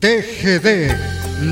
TGD, 0.00 0.96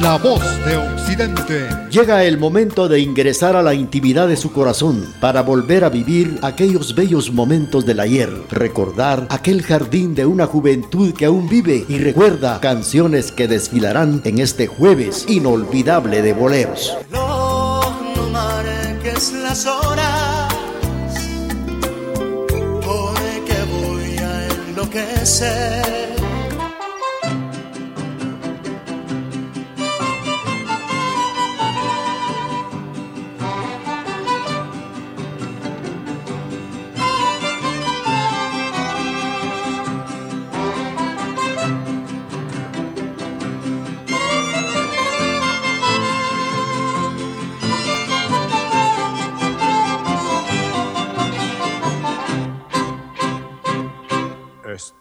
la 0.01 0.17
voz 0.17 0.41
de 0.65 0.75
Occidente. 0.79 1.69
Llega 1.91 2.25
el 2.25 2.39
momento 2.39 2.89
de 2.89 2.99
ingresar 2.99 3.57
a 3.57 3.63
la 3.63 3.75
intimidad 3.75 4.27
de 4.27 4.39
su 4.39 4.53
corazón 4.55 5.15
para 5.21 5.43
volver 5.43 5.85
a 5.85 5.91
vivir 5.91 6.39
aquellos 6.41 6.95
bellos 6.95 7.31
momentos 7.31 7.85
del 7.85 8.01
ayer, 8.01 8.31
recordar 8.51 9.27
aquel 9.29 9.63
jardín 9.63 10.15
de 10.15 10.25
una 10.25 10.47
juventud 10.47 11.13
que 11.13 11.27
aún 11.27 11.47
vive 11.47 11.85
y 11.91 11.99
recuerda 11.99 12.59
canciones 12.61 13.33
que 13.33 13.49
desfilarán 13.49 14.23
en 14.25 14.39
este 14.39 14.67
jueves 14.67 15.27
inolvidable 15.29 16.23
de 16.23 16.33
boleros. 16.33 16.97
No, 17.11 17.83
no 18.17 18.31
marques 18.31 19.35
las 19.35 19.67
horas, 19.67 20.55
porque 22.81 23.57
voy 23.71 24.17
a 24.17 24.49
enloquecer. 24.71 26.08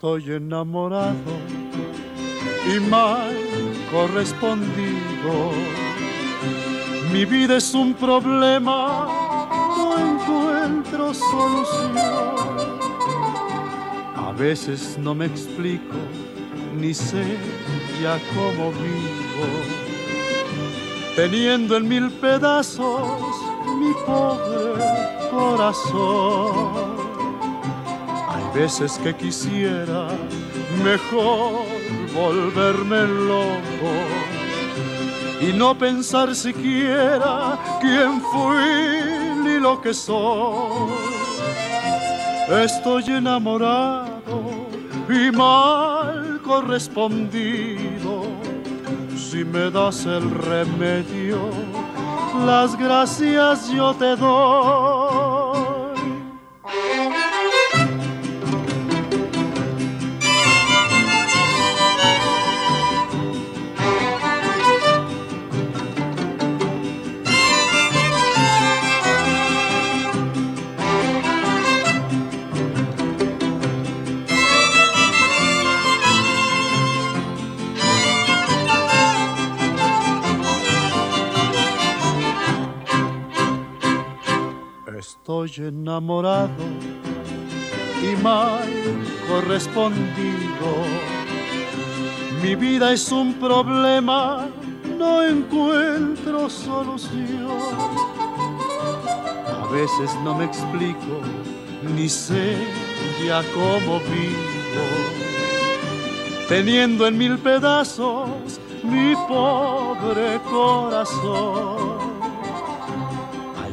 Estoy 0.07 0.35
enamorado 0.35 1.33
y 2.73 2.79
mal 2.79 3.35
correspondido. 3.91 5.51
Mi 7.11 7.25
vida 7.25 7.57
es 7.57 7.73
un 7.73 7.93
problema, 7.93 9.05
no 9.77 9.99
encuentro 9.99 11.13
solución. 11.13 11.97
A 14.15 14.31
veces 14.31 14.97
no 14.97 15.13
me 15.13 15.25
explico, 15.25 15.97
ni 16.79 16.93
sé 16.93 17.25
ya 18.01 18.17
cómo 18.33 18.71
vivo. 18.71 19.45
Teniendo 21.17 21.75
en 21.75 21.85
mil 21.85 22.11
pedazos 22.11 23.19
mi 23.77 23.93
pobre 24.05 24.85
corazón 25.31 26.86
veces 28.57 28.99
que 29.03 29.15
quisiera 29.15 30.07
mejor 30.83 31.65
volverme 32.15 33.01
loco 33.05 33.91
y 35.39 35.53
no 35.53 35.77
pensar 35.77 36.33
siquiera 36.33 37.59
quién 37.79 38.19
fui 38.31 39.43
ni 39.43 39.59
lo 39.59 39.79
que 39.79 39.93
soy. 39.93 40.89
Estoy 42.49 43.03
enamorado 43.21 44.41
y 45.07 45.31
mal 45.31 46.41
correspondido. 46.43 48.23
Si 49.15 49.45
me 49.45 49.69
das 49.69 50.05
el 50.07 50.31
remedio, 50.31 51.37
las 52.43 52.75
gracias 52.75 53.69
yo 53.69 53.93
te 53.93 54.15
doy. 54.15 55.26
Enamorado 85.59 86.51
y 88.03 88.15
mal 88.21 88.69
correspondido. 89.27 90.05
Mi 92.43 92.53
vida 92.55 92.93
es 92.93 93.11
un 93.11 93.33
problema, 93.33 94.47
no 94.99 95.23
encuentro 95.23 96.47
solución. 96.47 97.47
A 99.47 99.67
veces 99.71 100.15
no 100.23 100.35
me 100.35 100.45
explico, 100.45 101.21
ni 101.95 102.07
sé 102.07 102.55
ya 103.25 103.41
cómo 103.55 103.99
vivo. 104.01 104.85
Teniendo 106.47 107.07
en 107.07 107.17
mil 107.17 107.39
pedazos 107.39 108.29
mi 108.83 109.15
pobre 109.27 110.39
corazón 110.51 112.07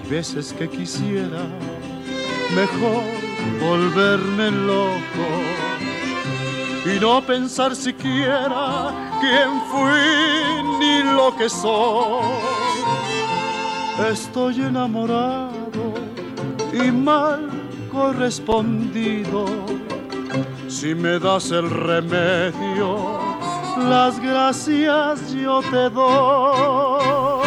veces 0.08 0.52
que 0.52 0.68
quisiera 0.68 1.46
mejor 2.54 3.04
volverme 3.60 4.50
loco 4.50 5.26
y 6.84 7.00
no 7.00 7.22
pensar 7.22 7.74
siquiera 7.74 8.92
quién 9.20 9.60
fui 9.70 10.78
ni 10.78 11.02
lo 11.02 11.34
que 11.36 11.48
soy. 11.48 12.24
Estoy 14.10 14.60
enamorado 14.60 15.94
y 16.72 16.90
mal 16.90 17.50
correspondido. 17.90 19.46
Si 20.68 20.94
me 20.94 21.18
das 21.20 21.50
el 21.52 21.70
remedio, 21.70 23.18
las 23.88 24.20
gracias 24.20 25.32
yo 25.32 25.62
te 25.62 25.88
doy. 25.90 27.44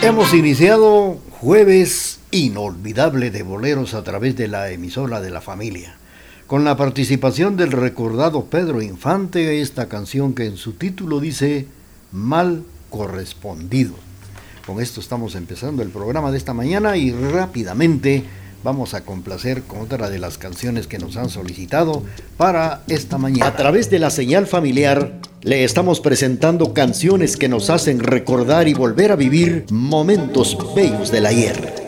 Hemos 0.00 0.32
iniciado 0.34 1.18
jueves 1.40 2.13
inolvidable 2.34 3.30
de 3.30 3.44
boleros 3.44 3.94
a 3.94 4.02
través 4.02 4.36
de 4.36 4.48
la 4.48 4.70
emisora 4.70 5.20
de 5.20 5.30
la 5.30 5.40
familia. 5.40 5.94
Con 6.48 6.64
la 6.64 6.76
participación 6.76 7.56
del 7.56 7.70
recordado 7.70 8.46
Pedro 8.46 8.82
Infante, 8.82 9.62
esta 9.62 9.88
canción 9.88 10.34
que 10.34 10.46
en 10.46 10.56
su 10.56 10.72
título 10.72 11.20
dice 11.20 11.66
Mal 12.10 12.64
correspondido. 12.90 13.94
Con 14.66 14.80
esto 14.80 15.00
estamos 15.00 15.36
empezando 15.36 15.82
el 15.82 15.90
programa 15.90 16.32
de 16.32 16.38
esta 16.38 16.54
mañana 16.54 16.96
y 16.96 17.12
rápidamente 17.12 18.24
vamos 18.64 18.94
a 18.94 19.04
complacer 19.04 19.62
con 19.62 19.80
otra 19.82 20.10
de 20.10 20.18
las 20.18 20.36
canciones 20.36 20.86
que 20.88 20.98
nos 20.98 21.16
han 21.16 21.30
solicitado 21.30 22.02
para 22.36 22.82
esta 22.88 23.16
mañana. 23.16 23.46
A 23.46 23.56
través 23.56 23.90
de 23.90 24.00
la 24.00 24.10
señal 24.10 24.46
familiar 24.48 25.20
le 25.42 25.62
estamos 25.62 26.00
presentando 26.00 26.74
canciones 26.74 27.36
que 27.36 27.48
nos 27.48 27.70
hacen 27.70 28.00
recordar 28.00 28.66
y 28.66 28.74
volver 28.74 29.12
a 29.12 29.16
vivir 29.16 29.66
momentos 29.70 30.58
bellos 30.74 31.12
del 31.12 31.26
ayer. 31.26 31.83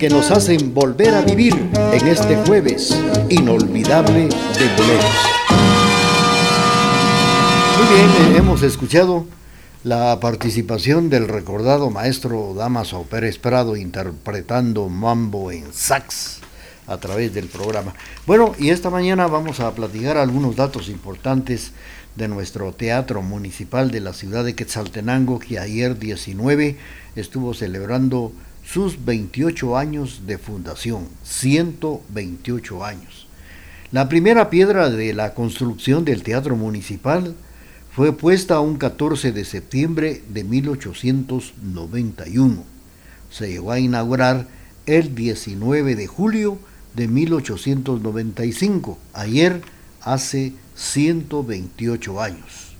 Que 0.00 0.08
nos 0.08 0.30
hacen 0.30 0.72
volver 0.72 1.14
a 1.14 1.20
vivir 1.20 1.54
en 1.92 2.08
este 2.08 2.34
jueves 2.46 2.98
inolvidable 3.28 4.28
de 4.30 4.76
boleros. 4.78 5.04
Muy 7.76 7.86
bien, 7.94 8.08
eh, 8.08 8.38
hemos 8.38 8.62
escuchado 8.62 9.26
la 9.84 10.18
participación 10.18 11.10
del 11.10 11.28
recordado 11.28 11.90
maestro 11.90 12.54
Damaso 12.54 13.02
Pérez 13.02 13.36
Prado 13.36 13.76
interpretando 13.76 14.88
mambo 14.88 15.52
en 15.52 15.70
sax 15.70 16.38
a 16.86 16.96
través 16.96 17.34
del 17.34 17.48
programa. 17.48 17.92
Bueno, 18.26 18.54
y 18.58 18.70
esta 18.70 18.88
mañana 18.88 19.26
vamos 19.26 19.60
a 19.60 19.70
platicar 19.74 20.16
algunos 20.16 20.56
datos 20.56 20.88
importantes 20.88 21.72
de 22.16 22.26
nuestro 22.26 22.72
Teatro 22.72 23.20
Municipal 23.20 23.90
de 23.90 24.00
la 24.00 24.14
ciudad 24.14 24.44
de 24.44 24.54
Quetzaltenango, 24.54 25.38
que 25.40 25.58
ayer 25.58 25.98
19 25.98 26.78
estuvo 27.16 27.52
celebrando 27.52 28.32
sus 28.72 29.04
28 29.04 29.76
años 29.76 30.22
de 30.26 30.38
fundación, 30.38 31.08
128 31.24 32.84
años. 32.84 33.26
La 33.90 34.08
primera 34.08 34.48
piedra 34.48 34.90
de 34.90 35.12
la 35.12 35.34
construcción 35.34 36.04
del 36.04 36.22
Teatro 36.22 36.54
Municipal 36.54 37.34
fue 37.90 38.16
puesta 38.16 38.60
un 38.60 38.76
14 38.76 39.32
de 39.32 39.44
septiembre 39.44 40.22
de 40.28 40.44
1891. 40.44 42.62
Se 43.28 43.48
llegó 43.48 43.72
a 43.72 43.80
inaugurar 43.80 44.46
el 44.86 45.16
19 45.16 45.96
de 45.96 46.06
julio 46.06 46.56
de 46.94 47.08
1895, 47.08 48.98
ayer 49.14 49.62
hace 50.00 50.52
128 50.76 52.22
años, 52.22 52.76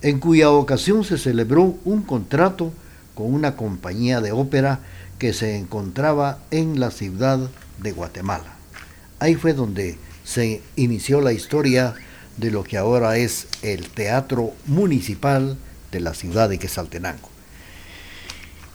en 0.00 0.20
cuya 0.20 0.52
ocasión 0.52 1.02
se 1.02 1.18
celebró 1.18 1.76
un 1.84 2.02
contrato 2.02 2.72
con 3.16 3.34
una 3.34 3.56
compañía 3.56 4.20
de 4.20 4.30
ópera 4.30 4.78
que 5.18 5.32
se 5.32 5.56
encontraba 5.56 6.38
en 6.50 6.80
la 6.80 6.90
ciudad 6.90 7.38
de 7.82 7.92
Guatemala. 7.92 8.54
Ahí 9.18 9.34
fue 9.34 9.52
donde 9.52 9.98
se 10.24 10.62
inició 10.76 11.20
la 11.20 11.32
historia 11.32 11.94
de 12.36 12.50
lo 12.50 12.62
que 12.62 12.78
ahora 12.78 13.16
es 13.16 13.48
el 13.62 13.88
Teatro 13.88 14.52
Municipal 14.66 15.56
de 15.90 16.00
la 16.00 16.14
ciudad 16.14 16.48
de 16.48 16.58
Quesaltenango. 16.58 17.28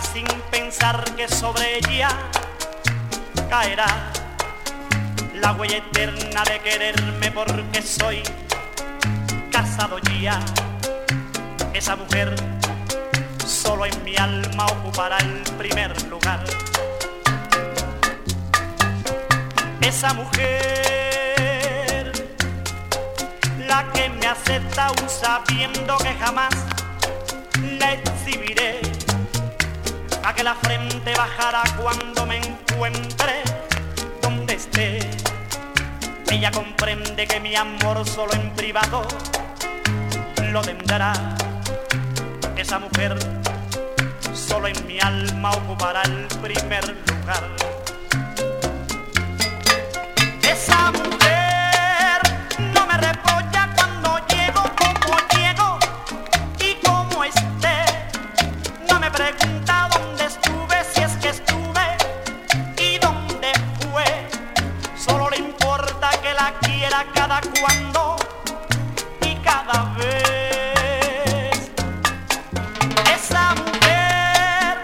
sin 0.00 0.26
pensar 0.50 1.04
que 1.14 1.28
sobre 1.28 1.78
ella 1.78 2.08
caerá 3.48 4.10
la 5.34 5.52
huella 5.52 5.76
eterna 5.76 6.42
de 6.44 6.60
quererme 6.60 7.30
porque 7.30 7.82
soy 7.82 8.22
casado 9.52 9.98
ya. 10.20 10.40
Esa 11.72 11.96
mujer 11.96 12.34
solo 13.46 13.86
en 13.86 14.04
mi 14.04 14.16
alma 14.16 14.66
ocupará 14.66 15.18
el 15.18 15.42
primer 15.58 15.90
lugar. 16.08 16.42
Esa 19.80 20.12
mujer, 20.14 20.52
la 23.68 23.92
que 23.92 24.08
me 24.08 24.26
acepta 24.26 24.86
aún 24.86 25.08
sabiendo 25.08 25.96
que 25.98 26.14
jamás 26.14 26.54
la 27.78 27.92
exhibiré 27.92 28.83
a 30.24 30.34
que 30.34 30.42
la 30.42 30.54
frente 30.54 31.14
bajara 31.14 31.62
cuando 31.76 32.24
me 32.24 32.38
encuentre 32.38 33.42
donde 34.22 34.54
esté. 34.54 34.98
Ella 36.30 36.50
comprende 36.50 37.26
que 37.26 37.40
mi 37.40 37.54
amor 37.54 38.06
solo 38.08 38.32
en 38.32 38.50
privado 38.52 39.06
lo 40.50 40.62
tendrá. 40.62 41.12
Esa 42.56 42.78
mujer 42.78 43.16
solo 44.32 44.68
en 44.68 44.86
mi 44.86 44.98
alma 44.98 45.50
ocupará 45.50 46.02
el 46.02 46.26
primer 46.42 46.84
lugar. 46.88 47.44
Esa 50.42 50.90
mujer 50.92 52.20
no 52.72 52.86
me 52.86 52.96
repolla 52.96 53.68
cuando 53.76 54.18
llego 54.28 54.62
como 54.80 55.18
llego 55.36 55.78
y 56.60 56.74
como 56.86 57.24
esté. 57.24 57.76
No 58.90 58.98
me 58.98 59.10
pregunta 59.10 59.63
cada 67.02 67.40
cuando 67.60 68.16
y 69.22 69.34
cada 69.36 69.94
vez. 69.96 71.72
Esa 73.12 73.54
mujer 73.56 74.78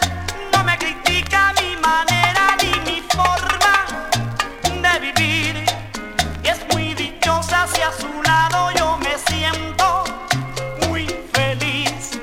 no 0.52 0.64
me 0.64 0.76
critica 0.76 1.52
mi 1.60 1.76
manera 1.76 2.56
ni 2.60 2.72
mi 2.90 3.00
forma 3.02 3.86
de 4.82 4.98
vivir. 4.98 5.64
Y 6.42 6.48
es 6.48 6.58
muy 6.72 6.94
dichosa 6.94 7.68
si 7.72 7.80
a 7.80 7.92
su 7.92 8.22
lado 8.22 8.72
yo 8.72 8.98
me 8.98 9.16
siento 9.30 10.04
muy 10.88 11.06
feliz. 11.32 12.18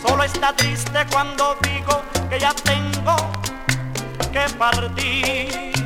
Solo 0.00 0.22
está 0.24 0.54
triste 0.54 1.04
cuando 1.10 1.54
digo 1.62 2.00
que 2.30 2.40
ya 2.40 2.54
tengo 2.54 3.16
que 4.32 4.48
partir 4.56 5.77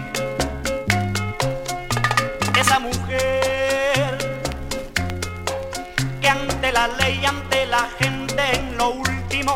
la 6.82 6.96
ley, 6.96 7.24
ante 7.24 7.64
la 7.66 7.88
gente 8.00 8.42
en 8.54 8.76
lo 8.76 8.90
último 8.90 9.54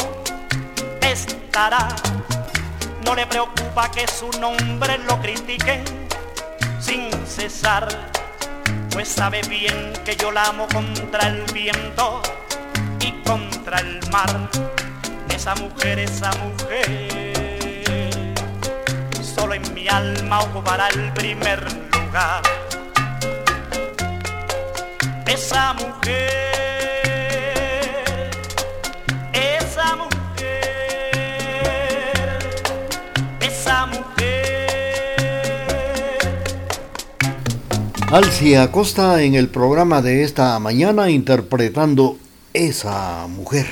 estará. 1.01 1.89
No 3.05 3.15
le 3.17 3.27
preocupa 3.27 3.91
que 3.91 4.07
su 4.07 4.31
nombre 4.41 4.99
lo 5.09 5.21
critiquen 5.21 5.83
sin 6.79 7.11
cesar, 7.27 7.89
pues 8.93 9.09
sabe 9.09 9.41
bien 9.49 9.93
que 10.05 10.15
yo 10.15 10.31
la 10.31 10.45
amo 10.45 10.69
contra 10.73 11.29
el 11.29 11.43
viento 11.53 12.23
contra 13.25 13.79
el 13.81 13.99
mar. 14.13 14.49
Esa 15.35 15.57
mujer, 15.57 15.99
esa 15.99 16.31
mujer, 16.45 18.35
solo 19.21 19.55
en 19.55 19.75
mi 19.75 19.89
alma 19.89 20.41
ocupará 20.41 20.89
el 20.91 21.13
primer 21.13 21.61
lugar. 21.93 22.43
Esa 25.27 25.73
mujer 25.73 26.56
Alcia 38.17 38.63
Acosta 38.63 39.23
en 39.23 39.35
el 39.35 39.49
programa 39.49 40.01
de 40.01 40.23
esta 40.23 40.59
mañana 40.59 41.11
interpretando 41.11 42.17
esa 42.55 43.27
mujer. 43.27 43.67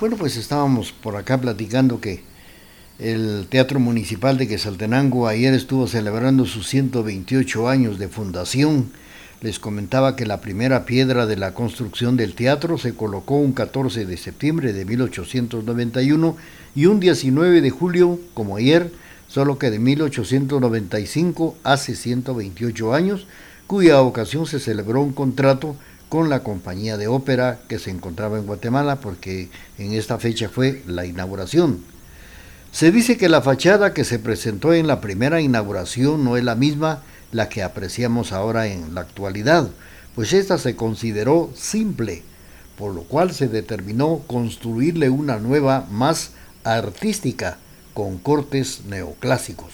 Bueno, 0.00 0.16
pues 0.16 0.36
estábamos 0.36 0.90
por 0.90 1.14
acá 1.14 1.40
platicando 1.40 2.00
que 2.00 2.24
el 2.98 3.46
Teatro 3.48 3.78
Municipal 3.78 4.38
de 4.38 4.48
Quesaltenango 4.48 5.28
ayer 5.28 5.54
estuvo 5.54 5.86
celebrando 5.86 6.46
sus 6.46 6.66
128 6.66 7.68
años 7.68 8.00
de 8.00 8.08
fundación. 8.08 8.90
Les 9.40 9.60
comentaba 9.60 10.16
que 10.16 10.26
la 10.26 10.40
primera 10.40 10.84
piedra 10.84 11.24
de 11.24 11.36
la 11.36 11.54
construcción 11.54 12.16
del 12.16 12.34
teatro 12.34 12.76
se 12.76 12.96
colocó 12.96 13.36
un 13.36 13.52
14 13.52 14.04
de 14.04 14.16
septiembre 14.16 14.72
de 14.72 14.84
1891 14.84 16.36
y 16.74 16.86
un 16.86 16.98
19 16.98 17.60
de 17.60 17.70
julio, 17.70 18.18
como 18.34 18.56
ayer, 18.56 18.90
solo 19.32 19.58
que 19.58 19.70
de 19.70 19.78
1895, 19.78 21.56
hace 21.64 21.96
128 21.96 22.92
años, 22.92 23.26
cuya 23.66 24.02
ocasión 24.02 24.44
se 24.44 24.60
celebró 24.60 25.00
un 25.00 25.14
contrato 25.14 25.74
con 26.10 26.28
la 26.28 26.42
compañía 26.42 26.98
de 26.98 27.08
ópera 27.08 27.60
que 27.66 27.78
se 27.78 27.90
encontraba 27.90 28.36
en 28.38 28.44
Guatemala, 28.44 28.96
porque 28.96 29.48
en 29.78 29.94
esta 29.94 30.18
fecha 30.18 30.50
fue 30.50 30.82
la 30.86 31.06
inauguración. 31.06 31.82
Se 32.72 32.92
dice 32.92 33.16
que 33.16 33.30
la 33.30 33.40
fachada 33.40 33.94
que 33.94 34.04
se 34.04 34.18
presentó 34.18 34.74
en 34.74 34.86
la 34.86 35.00
primera 35.00 35.40
inauguración 35.40 36.24
no 36.24 36.36
es 36.36 36.44
la 36.44 36.54
misma 36.54 37.02
la 37.30 37.48
que 37.48 37.62
apreciamos 37.62 38.32
ahora 38.32 38.66
en 38.66 38.94
la 38.94 39.00
actualidad, 39.00 39.70
pues 40.14 40.34
esta 40.34 40.58
se 40.58 40.76
consideró 40.76 41.50
simple, 41.54 42.22
por 42.76 42.94
lo 42.94 43.04
cual 43.04 43.32
se 43.32 43.48
determinó 43.48 44.20
construirle 44.26 45.08
una 45.08 45.38
nueva 45.38 45.86
más 45.90 46.32
artística, 46.64 47.56
con 47.94 48.18
cortes 48.18 48.82
neoclásicos. 48.88 49.72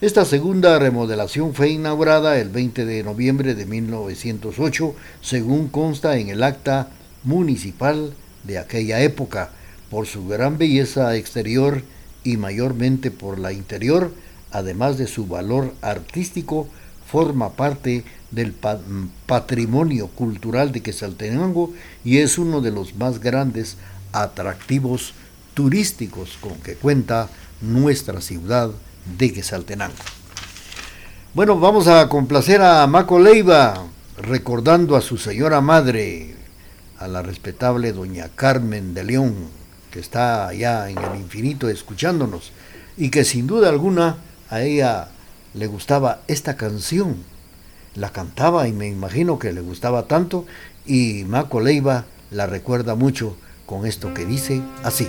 Esta 0.00 0.24
segunda 0.24 0.78
remodelación 0.78 1.54
fue 1.54 1.70
inaugurada 1.70 2.38
el 2.38 2.50
20 2.50 2.84
de 2.84 3.02
noviembre 3.02 3.54
de 3.54 3.66
1908, 3.66 4.94
según 5.20 5.68
consta 5.68 6.18
en 6.18 6.28
el 6.28 6.44
acta 6.44 6.90
municipal 7.24 8.14
de 8.44 8.58
aquella 8.58 9.00
época, 9.00 9.50
por 9.90 10.06
su 10.06 10.28
gran 10.28 10.58
belleza 10.58 11.16
exterior 11.16 11.82
y 12.22 12.36
mayormente 12.36 13.10
por 13.10 13.38
la 13.38 13.52
interior, 13.52 14.12
además 14.52 14.98
de 14.98 15.06
su 15.06 15.26
valor 15.26 15.74
artístico, 15.82 16.68
forma 17.10 17.54
parte 17.54 18.04
del 18.30 18.54
patrimonio 19.26 20.08
cultural 20.08 20.72
de 20.72 20.82
Quesaltenango 20.82 21.72
y 22.04 22.18
es 22.18 22.38
uno 22.38 22.60
de 22.60 22.70
los 22.70 22.94
más 22.96 23.18
grandes 23.20 23.78
atractivos 24.12 25.14
turísticos 25.58 26.38
con 26.40 26.54
que 26.60 26.76
cuenta 26.76 27.28
nuestra 27.60 28.20
ciudad 28.20 28.70
de 29.18 29.32
Quesaltenango. 29.32 29.96
Bueno, 31.34 31.58
vamos 31.58 31.88
a 31.88 32.08
complacer 32.08 32.62
a 32.62 32.86
Maco 32.86 33.18
Leiva 33.18 33.74
recordando 34.18 34.94
a 34.94 35.00
su 35.00 35.16
señora 35.16 35.60
madre, 35.60 36.36
a 37.00 37.08
la 37.08 37.22
respetable 37.22 37.92
doña 37.92 38.28
Carmen 38.36 38.94
de 38.94 39.02
León, 39.02 39.34
que 39.90 39.98
está 39.98 40.46
allá 40.46 40.90
en 40.90 40.98
el 40.98 41.16
infinito 41.16 41.68
escuchándonos 41.68 42.52
y 42.96 43.10
que 43.10 43.24
sin 43.24 43.48
duda 43.48 43.68
alguna 43.68 44.18
a 44.50 44.62
ella 44.62 45.08
le 45.54 45.66
gustaba 45.66 46.20
esta 46.28 46.56
canción. 46.56 47.16
La 47.96 48.10
cantaba 48.10 48.68
y 48.68 48.72
me 48.72 48.86
imagino 48.86 49.40
que 49.40 49.52
le 49.52 49.60
gustaba 49.60 50.06
tanto 50.06 50.46
y 50.86 51.24
Maco 51.24 51.58
Leiva 51.58 52.04
la 52.30 52.46
recuerda 52.46 52.94
mucho 52.94 53.36
con 53.66 53.86
esto 53.86 54.14
que 54.14 54.24
dice 54.24 54.62
así. 54.84 55.08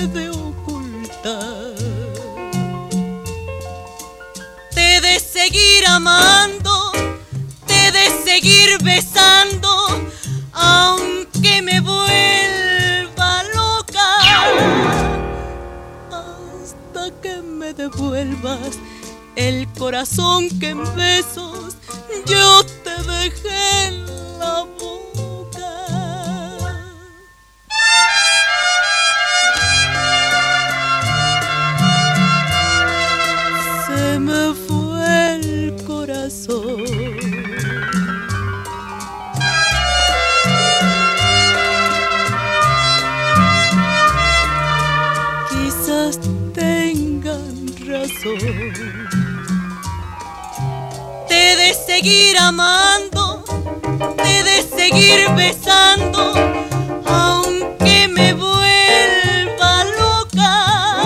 porque 0.00 0.06
lo 0.06 0.06
he 0.06 0.06
de 0.06 0.30
ocultar. 0.30 1.74
Te 4.74 5.00
de 5.00 5.20
seguir 5.20 5.86
amando, 5.86 6.92
te 7.66 7.92
de 7.92 8.10
seguir 8.24 8.78
besando, 8.82 9.68
aunque 10.52 11.62
me 11.62 11.80
vuelva 11.80 13.42
loca, 13.54 14.16
hasta 16.10 17.10
que 17.22 17.36
me 17.42 17.74
devuelvas 17.74 18.78
el 19.36 19.68
corazón 19.78 20.48
que 20.58 20.70
en 20.70 20.96
besos 20.96 21.76
yo 22.26 22.64
te 22.84 23.02
dejé 23.10 23.90
la 24.38 24.64
boca. 24.78 24.99
Te 51.26 51.56
de 51.56 51.74
seguir 51.74 52.38
amando, 52.38 53.42
te 54.16 54.44
de 54.44 54.62
seguir 54.62 55.28
besando, 55.34 56.32
aunque 57.06 58.06
me 58.06 58.32
vuelva 58.32 59.84
loca, 59.98 61.02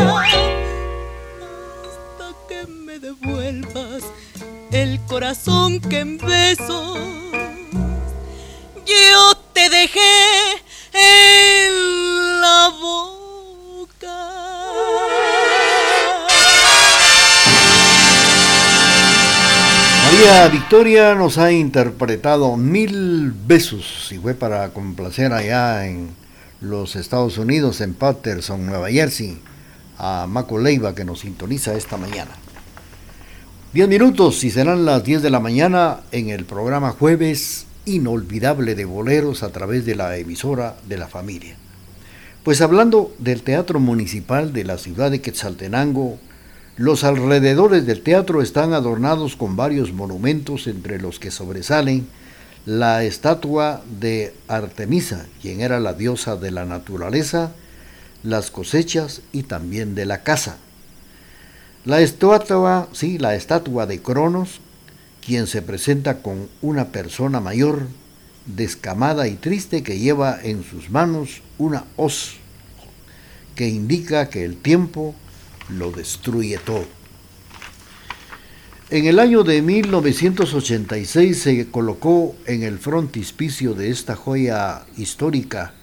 hasta 1.86 2.34
que 2.46 2.66
me 2.66 2.98
devuelvas 2.98 4.02
el 4.70 5.00
corazón 5.06 5.80
que 5.80 6.00
en 6.00 6.18
besos 6.18 6.98
yo 8.84 9.34
te 9.54 9.70
dejé. 9.70 10.43
Victoria 20.50 21.14
nos 21.14 21.36
ha 21.36 21.52
interpretado 21.52 22.56
Mil 22.56 23.30
Besos 23.46 24.10
y 24.10 24.18
fue 24.18 24.32
para 24.32 24.70
complacer 24.70 25.34
allá 25.34 25.86
en 25.86 26.08
los 26.62 26.96
Estados 26.96 27.36
Unidos, 27.36 27.82
en 27.82 27.92
Patterson, 27.92 28.64
Nueva 28.64 28.90
Jersey, 28.90 29.38
a 29.98 30.26
Maco 30.26 30.58
Leiva 30.58 30.94
que 30.94 31.04
nos 31.04 31.20
sintoniza 31.20 31.74
esta 31.74 31.98
mañana. 31.98 32.30
Diez 33.74 33.86
minutos 33.86 34.42
y 34.44 34.50
serán 34.50 34.86
las 34.86 35.04
10 35.04 35.20
de 35.20 35.30
la 35.30 35.40
mañana 35.40 36.00
en 36.10 36.30
el 36.30 36.46
programa 36.46 36.92
Jueves 36.92 37.66
Inolvidable 37.84 38.74
de 38.74 38.86
Boleros 38.86 39.42
a 39.42 39.50
través 39.50 39.84
de 39.84 39.94
la 39.94 40.16
emisora 40.16 40.76
de 40.88 40.96
la 40.96 41.08
familia. 41.08 41.56
Pues 42.44 42.62
hablando 42.62 43.14
del 43.18 43.42
Teatro 43.42 43.78
Municipal 43.78 44.54
de 44.54 44.64
la 44.64 44.78
ciudad 44.78 45.10
de 45.10 45.20
Quetzaltenango, 45.20 46.18
los 46.76 47.04
alrededores 47.04 47.86
del 47.86 48.02
teatro 48.02 48.42
están 48.42 48.72
adornados 48.72 49.36
con 49.36 49.54
varios 49.54 49.92
monumentos 49.92 50.66
entre 50.66 51.00
los 51.00 51.20
que 51.20 51.30
sobresalen 51.30 52.08
la 52.66 53.04
estatua 53.04 53.82
de 54.00 54.34
Artemisa, 54.48 55.26
quien 55.40 55.60
era 55.60 55.78
la 55.78 55.92
diosa 55.92 56.36
de 56.36 56.50
la 56.50 56.64
naturaleza, 56.64 57.52
las 58.24 58.50
cosechas 58.50 59.20
y 59.32 59.44
también 59.44 59.94
de 59.94 60.06
la 60.06 60.22
casa. 60.22 60.56
La 61.84 62.00
estatua, 62.00 62.88
sí, 62.92 63.18
la 63.18 63.36
estatua 63.36 63.86
de 63.86 64.00
Cronos, 64.02 64.60
quien 65.24 65.46
se 65.46 65.62
presenta 65.62 66.22
con 66.22 66.48
una 66.60 66.86
persona 66.86 67.38
mayor, 67.38 67.86
descamada 68.46 69.28
y 69.28 69.36
triste, 69.36 69.84
que 69.84 69.98
lleva 69.98 70.38
en 70.42 70.64
sus 70.64 70.90
manos 70.90 71.42
una 71.56 71.84
hoz, 71.96 72.32
que 73.54 73.68
indica 73.68 74.28
que 74.28 74.44
el 74.44 74.56
tiempo 74.56 75.14
lo 75.68 75.90
destruye 75.90 76.58
todo. 76.58 76.84
En 78.90 79.06
el 79.06 79.18
año 79.18 79.44
de 79.44 79.62
1986 79.62 81.38
se 81.38 81.70
colocó 81.70 82.36
en 82.46 82.62
el 82.62 82.78
frontispicio 82.78 83.74
de 83.74 83.90
esta 83.90 84.14
joya 84.14 84.84
histórica 84.96 85.74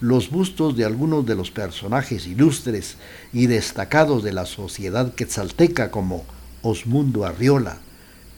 los 0.00 0.30
bustos 0.30 0.76
de 0.76 0.84
algunos 0.84 1.26
de 1.26 1.36
los 1.36 1.50
personajes 1.50 2.26
ilustres 2.26 2.96
y 3.32 3.46
destacados 3.46 4.24
de 4.24 4.32
la 4.32 4.46
sociedad 4.46 5.14
quetzalteca 5.14 5.90
como 5.90 6.24
Osmundo 6.62 7.24
Arriola, 7.24 7.78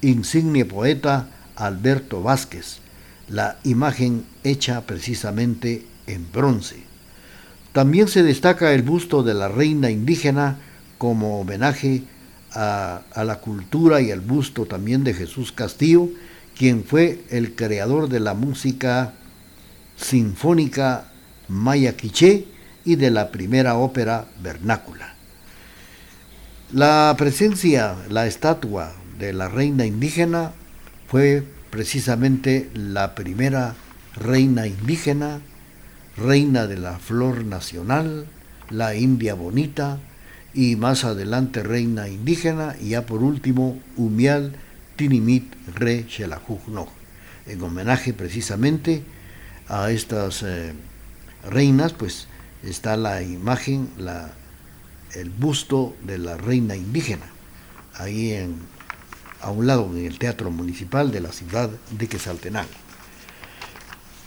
insigne 0.03 0.65
poeta 0.65 1.29
Alberto 1.57 2.23
Vázquez, 2.23 2.79
la 3.29 3.59
imagen 3.65 4.25
hecha 4.45 4.83
precisamente 4.83 5.87
en 6.07 6.31
bronce. 6.31 6.83
También 7.73 8.09
se 8.09 8.23
destaca 8.23 8.75
el 8.75 8.83
busto 8.83 9.23
de 9.23 9.35
la 9.35 9.49
reina 9.49 9.91
indígena 9.91 10.59
como 11.03 11.41
homenaje 11.41 12.05
a, 12.53 13.03
la 13.17 13.41
cultura 13.41 14.01
y 14.01 14.13
el 14.13 14.21
busto 14.21 14.67
también 14.67 15.03
de 15.03 15.15
Jesús 15.15 15.51
Castillo, 15.51 16.09
quien 16.57 16.85
fue 16.85 17.25
el 17.29 17.57
creador 17.57 18.09
de 18.09 18.21
la 18.21 18.35
música 18.35 19.13
sinfónica 19.97 21.11
maya 21.49 21.97
quiché 21.97 22.47
y 22.85 22.95
de 22.95 23.11
la 23.11 23.33
primera 23.33 23.75
ópera 23.75 24.27
vernácula. 24.45 25.17
La 26.73 27.13
presencia, 27.19 27.97
la 28.09 28.29
estatua 28.29 28.95
de 29.19 29.33
la 29.33 29.49
reina 29.49 29.85
indígena 29.85 30.53
fue 31.09 31.43
precisamente 31.71 32.71
la 32.75 33.17
primera 33.17 33.75
reina 34.15 34.69
indígena, 34.69 35.41
reina 36.17 36.69
de 36.69 36.77
la 36.77 37.01
flor 37.01 37.45
nacional, 37.45 38.29
la 38.71 38.95
India 38.95 39.35
bonita 39.35 39.99
y 40.55 40.77
más 40.77 41.05
adelante 41.05 41.63
reina 41.63 42.09
indígena 42.09 42.77
y 42.81 42.91
ya 42.91 43.07
por 43.07 43.23
último 43.23 43.79
Umial 43.97 44.53
Tinimit 44.97 45.55
Re 45.75 46.07
Xelajuj 46.09 46.61
En 47.47 47.63
homenaje 47.63 48.13
precisamente 48.13 49.03
a 49.69 49.91
estas 49.91 50.43
eh, 50.43 50.75
reinas, 51.49 51.93
pues 51.93 52.29
está 52.63 52.97
la 52.97 53.23
imagen, 53.23 53.89
la, 53.99 54.33
el 55.15 55.31
busto 55.31 55.97
de 56.03 56.19
la 56.19 56.37
reina 56.37 56.77
indígena, 56.77 57.27
ahí 57.95 58.33
en, 58.33 58.57
a 59.41 59.51
un 59.51 59.67
lado 59.67 59.89
en 59.93 60.05
el 60.05 60.19
Teatro 60.19 60.51
Municipal 60.51 61.11
de 61.11 61.21
la 61.21 61.33
ciudad 61.33 61.71
de 61.91 62.07
Quesaltenango. 62.07 62.71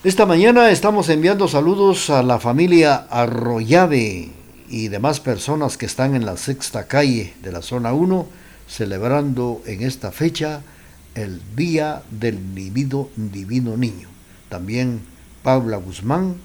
Esta 0.04 0.26
mañana 0.26 0.70
estamos 0.70 1.10
enviando 1.10 1.48
saludos 1.48 2.10
a 2.10 2.22
la 2.22 2.40
familia 2.40 3.08
Arroyave 3.10 4.45
y 4.70 4.88
demás 4.88 5.20
personas 5.20 5.78
que 5.78 5.86
están 5.86 6.16
en 6.16 6.26
la 6.26 6.38
sexta 6.38 6.88
calle 6.88 7.34
de 7.42 7.52
la 7.52 7.62
zona 7.62 7.94
1, 7.94 8.28
celebrando 8.68 9.62
en 9.66 9.84
esta 9.84 10.12
fecha 10.12 10.62
el 11.14 11.42
Día 11.56 12.04
del 12.12 12.54
Divino, 12.56 13.10
Divino 13.16 13.78
Niño. 13.78 14.10
También 14.50 15.02
Paula 15.44 15.78
Guzmán, 15.78 16.36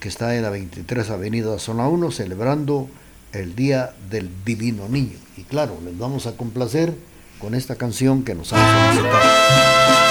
que 0.00 0.08
está 0.08 0.36
en 0.36 0.42
la 0.42 0.50
23 0.50 1.10
Avenida 1.10 1.58
Zona 1.58 1.88
1, 1.88 2.10
celebrando 2.10 2.88
el 3.32 3.54
Día 3.54 3.94
del 4.10 4.30
Divino 4.44 4.88
Niño. 4.88 5.18
Y 5.36 5.42
claro, 5.42 5.78
les 5.84 5.96
vamos 5.96 6.26
a 6.26 6.36
complacer 6.36 6.94
con 7.38 7.54
esta 7.54 7.76
canción 7.76 8.24
que 8.24 8.34
nos 8.34 8.52
han 8.52 8.94
solicitado. 8.94 10.03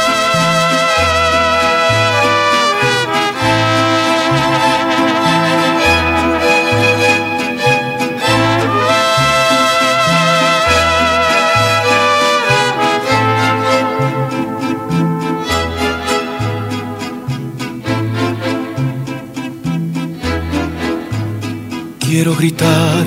Quiero 22.15 22.36
gritar, 22.36 23.06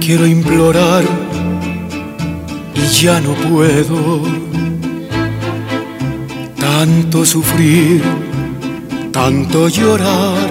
quiero 0.00 0.26
implorar 0.26 1.04
y 2.74 2.80
ya 3.02 3.20
no 3.20 3.34
puedo. 3.34 4.22
Tanto 6.58 7.26
sufrir, 7.26 8.02
tanto 9.12 9.68
llorar 9.68 10.48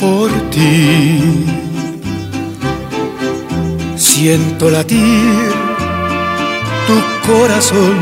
por 0.00 0.32
ti. 0.50 1.44
Siento 3.94 4.70
latir 4.70 5.52
tu 6.88 7.30
corazón 7.30 7.94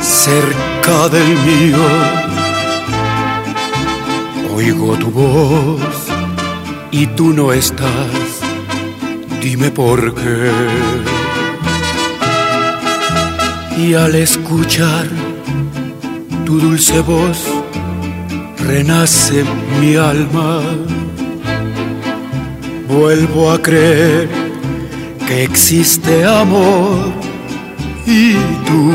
cerca 0.00 1.08
del 1.08 1.28
mío. 1.44 1.84
Oigo 4.54 4.96
tu 4.96 5.10
voz 5.10 5.97
y 6.90 7.06
tú 7.08 7.32
no 7.32 7.52
estás, 7.52 8.40
dime 9.42 9.70
por 9.70 10.14
qué. 10.14 10.50
Y 13.78 13.94
al 13.94 14.14
escuchar 14.14 15.06
tu 16.44 16.58
dulce 16.58 17.00
voz, 17.00 17.44
renace 18.58 19.44
mi 19.80 19.96
alma. 19.96 20.60
Vuelvo 22.88 23.52
a 23.52 23.62
creer 23.62 24.28
que 25.26 25.44
existe 25.44 26.24
amor 26.24 27.12
y 28.06 28.32
tú. 28.66 28.92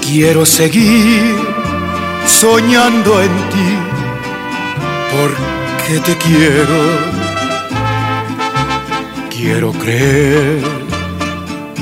Quiero 0.00 0.46
seguir 0.46 1.36
soñando 2.26 3.20
en 3.20 3.28
ti 3.50 3.89
porque 5.12 6.00
te 6.00 6.16
quiero. 6.16 6.80
Quiero 9.30 9.72
creer 9.72 10.62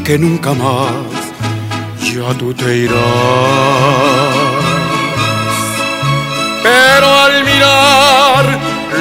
que 0.05 0.19
nunca 0.19 0.53
más 0.55 0.93
ya 2.01 2.33
tú 2.39 2.55
te 2.55 2.77
irás. 2.77 2.99
Pero 6.63 7.07
al 7.25 7.45
mirar 7.45 8.45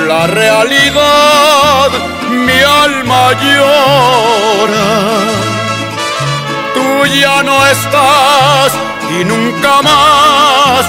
la 0.07 0.27
realidad, 0.27 1.89
mi 2.45 2.59
alma 2.83 3.23
llora. 3.43 4.89
tú 6.73 7.05
ya 7.21 7.43
no 7.43 7.65
estás 7.67 8.71
y 9.19 9.23
nunca 9.23 9.81
más 9.81 10.81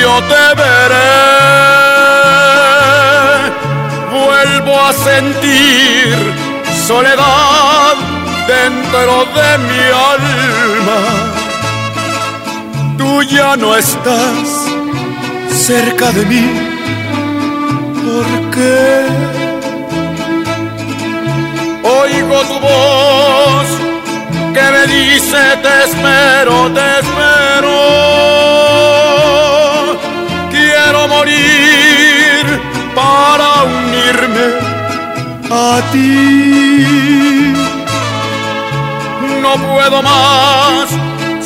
yo 0.00 0.14
te 0.30 0.44
veré. 0.60 1.97
Vuelvo 4.38 4.80
a 4.80 4.92
sentir 4.92 6.14
soledad 6.86 7.96
dentro 8.46 9.24
de 9.36 9.58
mi 9.66 9.82
alma. 10.14 11.00
Tú 12.96 13.22
ya 13.24 13.56
no 13.56 13.74
estás 13.74 14.46
cerca 15.50 16.12
de 16.12 16.24
mí. 16.26 16.46
¿Por 18.04 18.26
qué? 18.54 19.06
Oigo 21.82 22.36
tu 22.50 22.60
voz 22.60 23.68
que 24.54 24.64
me 24.74 24.84
dice 24.86 25.42
te 25.64 25.74
espero, 25.86 26.70
te 26.76 26.86
espero. 27.00 27.76
Quiero 30.52 31.08
morir 31.08 31.87
para 32.98 33.50
unirme 33.80 34.46
a 35.50 35.80
ti. 35.92 37.54
No 39.44 39.52
puedo 39.70 39.98
más 40.10 40.86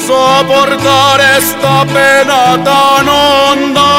soportar 0.09 1.17
esta 1.39 1.75
pena 1.97 2.41
tan 2.69 3.07
honda 3.21 3.93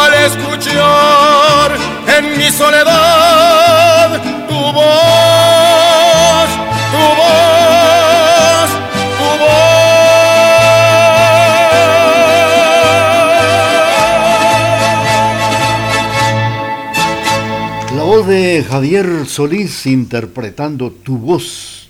al 0.00 0.12
escuchar 0.28 1.68
en 2.16 2.24
mi 2.38 2.48
soledad 2.50 3.33
La 18.04 18.10
voz 18.10 18.26
de 18.26 18.62
Javier 18.62 19.24
Solís 19.24 19.86
interpretando 19.86 20.92
tu 20.92 21.16
voz 21.16 21.88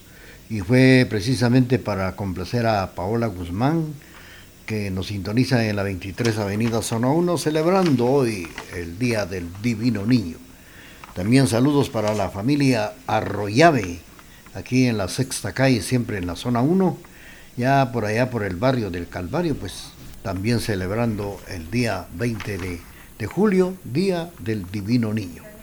y 0.48 0.61
fue 0.61 1.09
precisamente 1.11 1.81
para 1.81 2.14
complacer 2.14 2.68
a 2.68 2.94
Paola 2.94 3.27
Guzmán 3.27 3.87
que 4.64 4.92
nos 4.92 5.09
sintoniza 5.09 5.66
en 5.66 5.74
la 5.74 5.83
23 5.83 6.38
Avenida 6.38 6.83
Zona 6.83 7.09
1 7.09 7.37
celebrando 7.37 8.07
hoy 8.07 8.46
el 8.77 8.96
Día 8.96 9.27
del 9.27 9.48
Divino 9.61 10.07
Niño. 10.07 10.37
También 11.16 11.48
saludos 11.48 11.90
para 11.90 12.14
la 12.14 12.31
familia 12.31 12.92
Arroyave, 13.09 13.98
aquí 14.55 14.87
en 14.87 14.98
la 14.98 15.09
sexta 15.09 15.53
calle, 15.53 15.83
siempre 15.83 16.18
en 16.18 16.29
la 16.29 16.37
zona 16.37 16.62
1, 16.62 16.96
ya 17.57 17.90
por 17.90 18.05
allá 18.05 18.31
por 18.31 18.44
el 18.44 18.55
barrio 18.55 18.88
del 18.88 19.09
Calvario, 19.09 19.57
pues 19.57 19.87
también 20.22 20.61
celebrando 20.61 21.40
el 21.48 21.72
día 21.72 22.07
20 22.14 22.59
de, 22.59 22.81
de 23.18 23.27
julio, 23.27 23.74
Día 23.83 24.31
del 24.38 24.70
Divino 24.70 25.12
Niño. 25.12 25.53